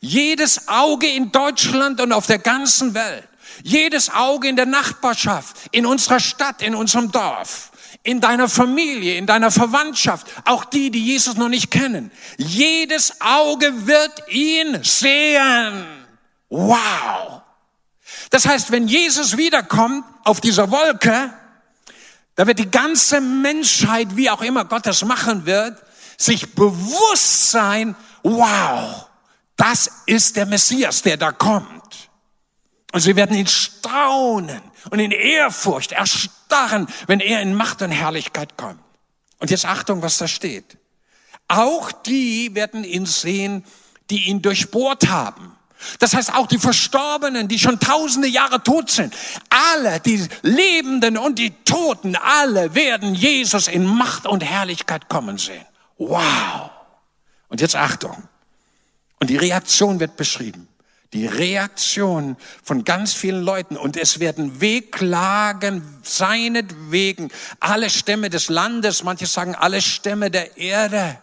Jedes 0.00 0.68
Auge 0.68 1.08
in 1.08 1.32
Deutschland 1.32 2.00
und 2.00 2.12
auf 2.12 2.26
der 2.26 2.38
ganzen 2.38 2.94
Welt 2.94 3.28
Jedes 3.62 4.10
Auge 4.10 4.48
in 4.48 4.56
der 4.56 4.66
Nachbarschaft, 4.66 5.56
in 5.70 5.86
unserer 5.86 6.20
Stadt, 6.20 6.62
in 6.62 6.74
unserem 6.74 7.12
Dorf, 7.12 7.70
in 8.02 8.20
deiner 8.20 8.48
Familie, 8.48 9.16
in 9.16 9.26
deiner 9.26 9.50
Verwandtschaft, 9.50 10.26
auch 10.44 10.64
die, 10.64 10.90
die 10.90 11.04
Jesus 11.04 11.36
noch 11.36 11.48
nicht 11.48 11.70
kennen. 11.70 12.10
Jedes 12.36 13.20
Auge 13.20 13.86
wird 13.86 14.28
ihn 14.28 14.82
sehen. 14.82 15.86
Wow. 16.48 17.42
Das 18.30 18.46
heißt, 18.46 18.72
wenn 18.72 18.88
Jesus 18.88 19.36
wiederkommt 19.36 20.04
auf 20.24 20.40
dieser 20.40 20.70
Wolke, 20.70 21.32
da 22.34 22.46
wird 22.46 22.58
die 22.58 22.70
ganze 22.70 23.20
Menschheit, 23.20 24.16
wie 24.16 24.30
auch 24.30 24.42
immer 24.42 24.64
Gott 24.64 24.86
das 24.86 25.04
machen 25.04 25.46
wird, 25.46 25.80
sich 26.16 26.54
bewusst 26.54 27.50
sein, 27.50 27.94
wow, 28.22 29.06
das 29.56 29.90
ist 30.06 30.36
der 30.36 30.46
Messias, 30.46 31.02
der 31.02 31.16
da 31.16 31.32
kommt. 31.32 32.10
Und 32.92 33.00
sie 33.00 33.16
werden 33.16 33.36
ihn 33.36 33.46
staunen 33.46 34.60
und 34.90 34.98
in 34.98 35.10
Ehrfurcht 35.10 35.92
erstarren, 35.92 36.86
wenn 37.06 37.20
er 37.20 37.40
in 37.42 37.54
Macht 37.54 37.82
und 37.82 37.90
Herrlichkeit 37.90 38.56
kommt. 38.56 38.80
Und 39.38 39.50
jetzt 39.50 39.66
Achtung, 39.66 40.02
was 40.02 40.18
da 40.18 40.28
steht. 40.28 40.78
Auch 41.48 41.92
die 41.92 42.54
werden 42.54 42.84
ihn 42.84 43.06
sehen, 43.06 43.64
die 44.10 44.28
ihn 44.28 44.42
durchbohrt 44.42 45.08
haben. 45.08 45.53
Das 45.98 46.14
heißt, 46.14 46.34
auch 46.34 46.46
die 46.46 46.58
Verstorbenen, 46.58 47.48
die 47.48 47.58
schon 47.58 47.80
tausende 47.80 48.28
Jahre 48.28 48.62
tot 48.62 48.90
sind, 48.90 49.14
alle, 49.48 50.00
die 50.00 50.26
Lebenden 50.42 51.16
und 51.18 51.38
die 51.38 51.50
Toten, 51.64 52.16
alle 52.16 52.74
werden 52.74 53.14
Jesus 53.14 53.68
in 53.68 53.84
Macht 53.84 54.26
und 54.26 54.42
Herrlichkeit 54.42 55.08
kommen 55.08 55.38
sehen. 55.38 55.64
Wow. 55.98 56.70
Und 57.48 57.60
jetzt 57.60 57.76
Achtung. 57.76 58.28
Und 59.20 59.30
die 59.30 59.36
Reaktion 59.36 60.00
wird 60.00 60.16
beschrieben. 60.16 60.68
Die 61.12 61.26
Reaktion 61.26 62.36
von 62.62 62.84
ganz 62.84 63.14
vielen 63.14 63.42
Leuten. 63.42 63.76
Und 63.76 63.96
es 63.96 64.18
werden 64.18 64.60
wehklagen 64.60 65.82
seinetwegen 66.02 67.30
alle 67.60 67.88
Stämme 67.88 68.30
des 68.30 68.48
Landes, 68.48 69.04
manche 69.04 69.26
sagen 69.26 69.54
alle 69.54 69.80
Stämme 69.80 70.30
der 70.30 70.56
Erde. 70.56 71.18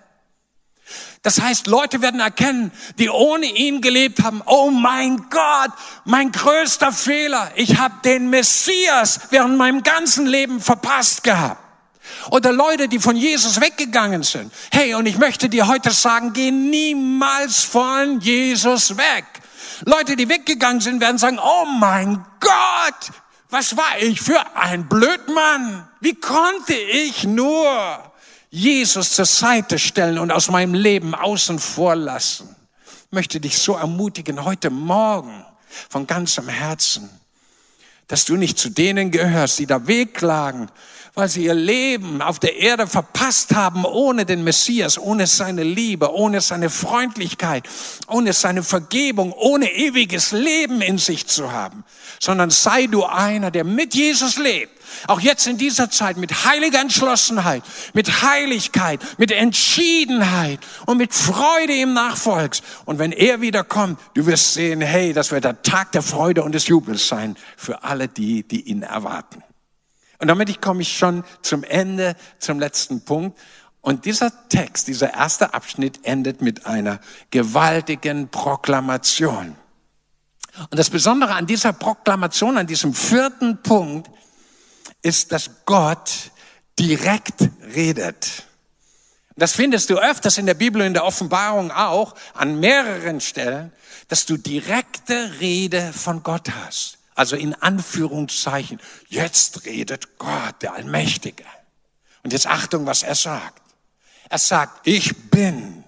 Das 1.23 1.39
heißt, 1.39 1.67
Leute 1.67 2.01
werden 2.01 2.19
erkennen, 2.19 2.71
die 2.97 3.09
ohne 3.09 3.45
ihn 3.45 3.81
gelebt 3.81 4.23
haben, 4.23 4.41
oh 4.45 4.71
mein 4.71 5.29
Gott, 5.29 5.71
mein 6.03 6.31
größter 6.31 6.91
Fehler, 6.91 7.51
ich 7.55 7.77
habe 7.77 7.95
den 8.03 8.29
Messias 8.29 9.19
während 9.29 9.57
meinem 9.57 9.83
ganzen 9.83 10.25
Leben 10.25 10.59
verpasst 10.59 11.23
gehabt. 11.23 11.61
Oder 12.31 12.51
Leute, 12.51 12.87
die 12.87 12.99
von 12.99 13.15
Jesus 13.15 13.61
weggegangen 13.61 14.23
sind. 14.23 14.51
Hey, 14.71 14.95
und 14.95 15.05
ich 15.05 15.17
möchte 15.17 15.47
dir 15.47 15.67
heute 15.67 15.91
sagen, 15.91 16.33
geh 16.33 16.51
niemals 16.51 17.63
von 17.63 18.19
Jesus 18.19 18.97
weg. 18.97 19.25
Leute, 19.85 20.15
die 20.15 20.29
weggegangen 20.29 20.81
sind, 20.81 21.01
werden 21.01 21.17
sagen, 21.17 21.39
oh 21.39 21.65
mein 21.65 22.25
Gott, 22.39 23.11
was 23.49 23.77
war 23.77 23.99
ich 23.99 24.21
für 24.21 24.39
ein 24.55 24.87
Blödmann? 24.87 25.87
Wie 25.99 26.15
konnte 26.15 26.73
ich 26.73 27.25
nur? 27.25 28.10
Jesus 28.53 29.13
zur 29.13 29.25
Seite 29.25 29.79
stellen 29.79 30.19
und 30.19 30.29
aus 30.29 30.49
meinem 30.49 30.73
Leben 30.73 31.15
außen 31.15 31.57
vor 31.57 31.95
lassen. 31.95 32.53
Ich 33.05 33.11
möchte 33.11 33.39
dich 33.39 33.57
so 33.57 33.75
ermutigen 33.75 34.43
heute 34.43 34.69
Morgen 34.69 35.45
von 35.89 36.05
ganzem 36.05 36.49
Herzen, 36.49 37.09
dass 38.09 38.25
du 38.25 38.35
nicht 38.35 38.59
zu 38.59 38.69
denen 38.69 39.09
gehörst, 39.09 39.57
die 39.59 39.65
da 39.65 39.87
wehklagen, 39.87 40.69
weil 41.13 41.29
sie 41.29 41.45
ihr 41.45 41.53
Leben 41.53 42.21
auf 42.21 42.39
der 42.39 42.57
Erde 42.57 42.87
verpasst 42.87 43.55
haben, 43.55 43.85
ohne 43.85 44.25
den 44.25 44.43
Messias, 44.43 44.97
ohne 44.97 45.27
seine 45.27 45.63
Liebe, 45.63 46.13
ohne 46.13 46.41
seine 46.41 46.69
Freundlichkeit, 46.69 47.69
ohne 48.07 48.33
seine 48.33 48.63
Vergebung, 48.63 49.31
ohne 49.31 49.71
ewiges 49.71 50.33
Leben 50.33 50.81
in 50.81 50.97
sich 50.97 51.25
zu 51.25 51.53
haben, 51.53 51.85
sondern 52.21 52.51
sei 52.51 52.87
du 52.87 53.03
einer, 53.03 53.51
der 53.51 53.65
mit 53.65 53.93
Jesus 53.95 54.37
lebt 54.37 54.81
auch 55.07 55.19
jetzt 55.19 55.47
in 55.47 55.57
dieser 55.57 55.89
Zeit 55.89 56.17
mit 56.17 56.45
heiliger 56.45 56.79
Entschlossenheit, 56.79 57.63
mit 57.93 58.21
Heiligkeit, 58.23 59.01
mit 59.17 59.31
Entschiedenheit 59.31 60.59
und 60.85 60.97
mit 60.97 61.13
Freude 61.13 61.75
im 61.75 61.93
Nachfolgs. 61.93 62.61
Und 62.85 62.99
wenn 62.99 63.11
er 63.11 63.41
wiederkommt, 63.41 63.99
du 64.13 64.25
wirst 64.25 64.53
sehen, 64.53 64.81
hey, 64.81 65.13
das 65.13 65.31
wird 65.31 65.45
der 65.45 65.61
Tag 65.61 65.91
der 65.93 66.01
Freude 66.01 66.43
und 66.43 66.53
des 66.53 66.67
Jubels 66.67 67.07
sein 67.07 67.35
für 67.57 67.83
alle 67.83 68.07
die, 68.07 68.43
die 68.43 68.61
ihn 68.61 68.83
erwarten. 68.83 69.43
Und 70.19 70.27
damit 70.27 70.61
komme 70.61 70.81
ich 70.81 70.95
schon 70.95 71.23
zum 71.41 71.63
Ende, 71.63 72.15
zum 72.37 72.59
letzten 72.59 73.03
Punkt. 73.03 73.39
Und 73.81 74.05
dieser 74.05 74.31
Text, 74.49 74.87
dieser 74.87 75.15
erste 75.15 75.55
Abschnitt 75.55 76.01
endet 76.03 76.41
mit 76.41 76.67
einer 76.67 76.99
gewaltigen 77.31 78.29
Proklamation. 78.29 79.55
Und 80.69 80.77
das 80.77 80.89
Besondere 80.89 81.33
an 81.33 81.47
dieser 81.47 81.73
Proklamation, 81.73 82.57
an 82.57 82.67
diesem 82.67 82.93
vierten 82.93 83.61
Punkt, 83.61 84.09
ist, 85.01 85.31
dass 85.31 85.49
Gott 85.65 86.31
direkt 86.77 87.49
redet. 87.73 88.43
Das 89.35 89.53
findest 89.53 89.89
du 89.89 89.97
öfters 89.97 90.37
in 90.37 90.45
der 90.45 90.53
Bibel, 90.53 90.81
in 90.81 90.93
der 90.93 91.05
Offenbarung 91.05 91.71
auch, 91.71 92.15
an 92.33 92.59
mehreren 92.59 93.21
Stellen, 93.21 93.71
dass 94.07 94.25
du 94.25 94.37
direkte 94.37 95.39
Rede 95.39 95.93
von 95.93 96.21
Gott 96.21 96.49
hast. 96.63 96.97
Also 97.15 97.35
in 97.35 97.53
Anführungszeichen, 97.55 98.79
jetzt 99.07 99.65
redet 99.65 100.17
Gott, 100.17 100.61
der 100.61 100.73
Allmächtige. 100.73 101.45
Und 102.23 102.33
jetzt 102.33 102.47
Achtung, 102.47 102.85
was 102.85 103.03
er 103.03 103.15
sagt. 103.15 103.61
Er 104.29 104.37
sagt, 104.37 104.87
ich 104.87 105.29
bin 105.29 105.80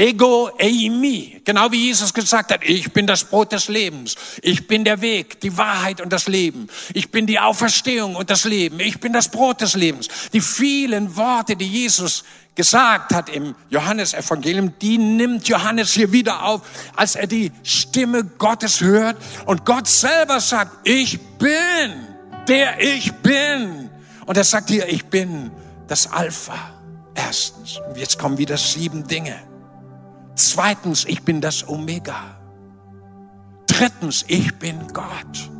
Ego 0.00 0.50
eimi. 0.58 1.42
Genau 1.44 1.70
wie 1.70 1.86
Jesus 1.86 2.14
gesagt 2.14 2.52
hat, 2.52 2.60
ich 2.64 2.92
bin 2.92 3.06
das 3.06 3.24
Brot 3.24 3.52
des 3.52 3.68
Lebens. 3.68 4.14
Ich 4.42 4.66
bin 4.66 4.84
der 4.84 5.00
Weg, 5.00 5.40
die 5.40 5.56
Wahrheit 5.56 6.00
und 6.00 6.12
das 6.12 6.26
Leben. 6.26 6.68
Ich 6.94 7.10
bin 7.10 7.26
die 7.26 7.38
Auferstehung 7.38 8.16
und 8.16 8.30
das 8.30 8.44
Leben. 8.44 8.80
Ich 8.80 9.00
bin 9.00 9.12
das 9.12 9.28
Brot 9.28 9.60
des 9.60 9.74
Lebens. 9.74 10.08
Die 10.32 10.40
vielen 10.40 11.16
Worte, 11.16 11.56
die 11.56 11.66
Jesus 11.66 12.24
gesagt 12.54 13.12
hat 13.12 13.28
im 13.28 13.54
Johannesevangelium, 13.68 14.72
die 14.80 14.98
nimmt 14.98 15.48
Johannes 15.48 15.92
hier 15.92 16.12
wieder 16.12 16.44
auf, 16.44 16.62
als 16.96 17.14
er 17.14 17.26
die 17.26 17.52
Stimme 17.62 18.24
Gottes 18.24 18.80
hört 18.80 19.16
und 19.46 19.64
Gott 19.64 19.86
selber 19.86 20.40
sagt, 20.40 20.88
ich 20.88 21.20
bin 21.38 22.10
der 22.50 22.80
ich 22.80 23.12
bin. 23.12 23.90
Und 24.26 24.36
er 24.36 24.44
sagt 24.44 24.70
hier, 24.70 24.88
ich 24.88 25.06
bin 25.06 25.50
das 25.86 26.10
Alpha. 26.10 26.74
Erstens. 27.14 27.80
Und 27.88 27.96
jetzt 27.96 28.18
kommen 28.18 28.38
wieder 28.38 28.56
sieben 28.56 29.06
Dinge. 29.06 29.49
Zweitens, 30.40 31.04
ich 31.04 31.22
bin 31.22 31.42
das 31.42 31.68
Omega. 31.68 32.38
Drittens, 33.66 34.24
ich 34.26 34.58
bin 34.58 34.88
Gott. 34.90 35.50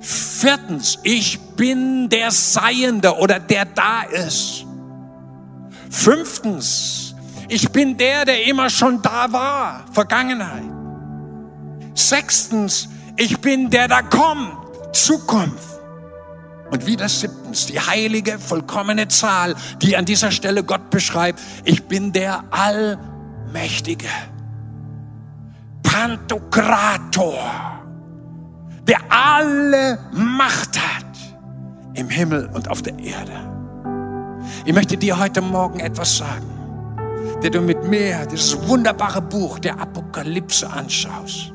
Viertens, 0.00 0.98
ich 1.02 1.40
bin 1.56 2.10
der 2.10 2.30
Seiende 2.30 3.16
oder 3.16 3.40
der 3.40 3.64
da 3.64 4.02
ist. 4.02 4.66
Fünftens, 5.88 7.14
ich 7.48 7.70
bin 7.70 7.96
der, 7.96 8.26
der 8.26 8.44
immer 8.44 8.68
schon 8.68 9.00
da 9.00 9.32
war, 9.32 9.86
Vergangenheit. 9.92 10.70
Sechstens, 11.94 12.90
ich 13.16 13.40
bin 13.40 13.70
der, 13.70 13.88
da 13.88 14.02
kommt, 14.02 14.52
Zukunft. 14.94 15.70
Und 16.70 16.84
wieder 16.84 17.08
siebtens, 17.08 17.64
die 17.66 17.80
heilige, 17.80 18.38
vollkommene 18.38 19.08
Zahl, 19.08 19.54
die 19.80 19.96
an 19.96 20.04
dieser 20.04 20.32
Stelle 20.32 20.64
Gott 20.64 20.90
beschreibt. 20.90 21.40
Ich 21.64 21.84
bin 21.84 22.12
der 22.12 22.44
All 22.50 22.98
Mächtige. 23.54 24.08
Pantokrator, 25.84 27.38
der 28.88 28.98
alle 29.08 29.96
Macht 30.12 30.76
hat 30.76 31.06
im 31.94 32.08
Himmel 32.08 32.50
und 32.52 32.68
auf 32.68 32.82
der 32.82 32.98
Erde. 32.98 33.30
Ich 34.64 34.74
möchte 34.74 34.96
dir 34.96 35.16
heute 35.16 35.40
Morgen 35.40 35.78
etwas 35.78 36.16
sagen, 36.16 36.50
der 37.44 37.50
du 37.50 37.60
mit 37.60 37.84
mir 37.84 38.26
dieses 38.26 38.60
wunderbare 38.66 39.22
Buch 39.22 39.60
der 39.60 39.78
Apokalypse 39.78 40.68
anschaust. 40.68 41.52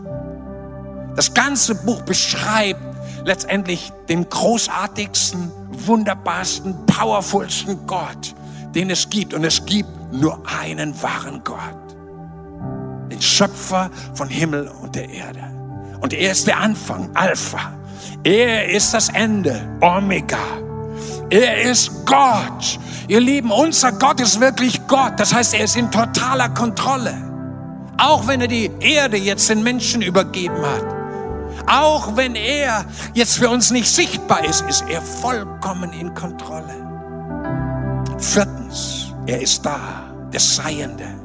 Das 1.18 1.34
ganze 1.34 1.76
Buch 1.76 2.02
beschreibt 2.04 2.80
letztendlich 3.26 3.92
den 4.08 4.28
großartigsten, 4.30 5.52
wunderbarsten, 5.86 6.74
powerfulsten 6.86 7.86
Gott, 7.88 8.34
den 8.74 8.90
es 8.90 9.10
gibt. 9.10 9.34
Und 9.34 9.44
es 9.44 9.66
gibt 9.66 10.14
nur 10.14 10.42
einen 10.48 11.00
wahren 11.04 11.42
Gott 11.44 11.88
den 13.20 13.22
Schöpfer 13.22 13.92
von 14.14 14.30
Himmel 14.30 14.72
und 14.82 14.96
der 14.96 15.10
Erde. 15.10 15.44
Und 16.00 16.14
er 16.14 16.32
ist 16.32 16.48
der 16.48 16.60
Anfang, 16.60 17.10
Alpha. 17.14 17.74
Er 18.24 18.70
ist 18.70 18.94
das 18.94 19.10
Ende, 19.10 19.62
Omega. 19.82 20.38
Er 21.30 21.62
ist 21.64 21.92
Gott. 22.06 22.80
Ihr 23.08 23.20
Lieben, 23.20 23.52
unser 23.52 23.92
Gott 23.92 24.20
ist 24.22 24.40
wirklich 24.40 24.88
Gott. 24.88 25.14
Das 25.18 25.34
heißt, 25.34 25.54
er 25.54 25.66
ist 25.66 25.76
in 25.76 25.92
totaler 25.92 26.50
Kontrolle. 26.50 27.14
Auch 27.98 28.28
wenn 28.28 28.42
er 28.42 28.48
die 28.48 28.72
Erde 28.80 29.18
jetzt 29.18 29.50
den 29.50 29.62
Menschen 29.62 30.02
übergeben 30.02 30.62
hat. 30.62 30.86
Auch 31.68 32.16
wenn 32.16 32.36
er 32.36 32.86
jetzt 33.14 33.38
für 33.38 33.50
uns 33.50 33.70
nicht 33.70 33.90
sichtbar 33.90 34.44
ist, 34.46 34.62
ist 34.62 34.86
er 34.90 35.02
vollkommen 35.02 35.92
in 35.92 36.14
Kontrolle. 36.16 36.88
Viertens, 38.18 39.14
er 39.28 39.42
ist 39.42 39.66
da, 39.66 39.80
der 40.32 40.40
Seiende. 40.40 41.19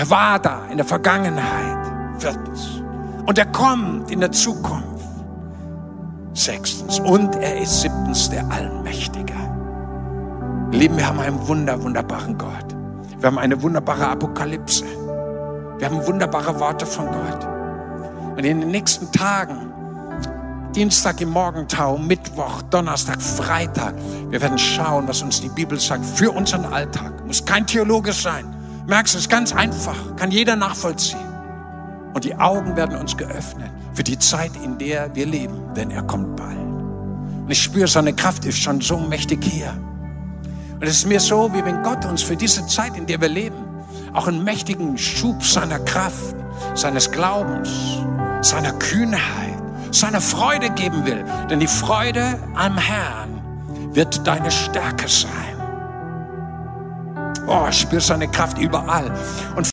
Er 0.00 0.08
war 0.08 0.38
da 0.38 0.62
in 0.70 0.78
der 0.78 0.86
Vergangenheit. 0.86 1.76
Viertens. 2.18 2.80
Und 3.26 3.36
er 3.36 3.44
kommt 3.44 4.10
in 4.10 4.20
der 4.20 4.32
Zukunft. 4.32 5.04
Sechstens. 6.32 7.00
Und 7.00 7.34
er 7.36 7.60
ist 7.60 7.82
siebtens 7.82 8.30
der 8.30 8.50
Allmächtige. 8.50 9.34
Lieben, 10.72 10.96
wir 10.96 11.06
haben 11.06 11.20
einen 11.20 11.46
wunder, 11.46 11.82
wunderbaren 11.82 12.38
Gott. 12.38 12.74
Wir 13.18 13.26
haben 13.26 13.38
eine 13.38 13.60
wunderbare 13.60 14.08
Apokalypse. 14.08 14.86
Wir 15.76 15.86
haben 15.86 16.06
wunderbare 16.06 16.58
Worte 16.58 16.86
von 16.86 17.04
Gott. 17.04 17.46
Und 18.38 18.44
in 18.46 18.60
den 18.60 18.70
nächsten 18.70 19.12
Tagen, 19.12 19.70
Dienstag 20.74 21.20
im 21.20 21.28
Morgentau, 21.28 21.98
Mittwoch, 21.98 22.62
Donnerstag, 22.70 23.20
Freitag, 23.20 23.92
wir 24.30 24.40
werden 24.40 24.56
schauen, 24.56 25.06
was 25.06 25.20
uns 25.20 25.42
die 25.42 25.50
Bibel 25.50 25.78
sagt 25.78 26.06
für 26.06 26.30
unseren 26.30 26.64
Alltag. 26.64 27.12
Muss 27.26 27.44
kein 27.44 27.66
theologisch 27.66 28.22
sein. 28.22 28.59
Merkst 28.90 29.14
du, 29.14 29.18
es 29.18 29.26
ist 29.26 29.30
ganz 29.30 29.54
einfach, 29.54 30.16
kann 30.16 30.32
jeder 30.32 30.56
nachvollziehen. 30.56 31.20
Und 32.12 32.24
die 32.24 32.34
Augen 32.34 32.74
werden 32.74 32.98
uns 32.98 33.16
geöffnet 33.16 33.70
für 33.94 34.02
die 34.02 34.18
Zeit, 34.18 34.50
in 34.64 34.78
der 34.78 35.14
wir 35.14 35.26
leben, 35.26 35.72
denn 35.76 35.92
er 35.92 36.02
kommt 36.02 36.34
bald. 36.34 36.58
Und 36.58 37.48
ich 37.48 37.62
spüre, 37.62 37.86
seine 37.86 38.12
Kraft 38.12 38.44
ist 38.46 38.58
schon 38.58 38.80
so 38.80 38.98
mächtig 38.98 39.44
hier. 39.44 39.78
Und 40.74 40.82
es 40.82 40.96
ist 40.96 41.06
mir 41.06 41.20
so, 41.20 41.54
wie 41.54 41.64
wenn 41.64 41.84
Gott 41.84 42.04
uns 42.04 42.24
für 42.24 42.34
diese 42.34 42.66
Zeit, 42.66 42.96
in 42.96 43.06
der 43.06 43.20
wir 43.20 43.28
leben, 43.28 43.64
auch 44.12 44.26
einen 44.26 44.42
mächtigen 44.42 44.98
Schub 44.98 45.40
seiner 45.44 45.78
Kraft, 45.78 46.34
seines 46.74 47.12
Glaubens, 47.12 47.70
seiner 48.40 48.72
Kühnheit, 48.72 49.62
seiner 49.92 50.20
Freude 50.20 50.68
geben 50.70 51.06
will. 51.06 51.24
Denn 51.48 51.60
die 51.60 51.68
Freude 51.68 52.40
am 52.56 52.76
Herrn 52.76 53.40
wird 53.94 54.26
deine 54.26 54.50
Stärke 54.50 55.06
sein. 55.06 55.49
Oh, 57.52 57.66
ich 57.68 57.80
spüre 57.80 58.00
seine 58.00 58.28
Kraft 58.28 58.58
überall. 58.58 59.10
Und 59.56 59.66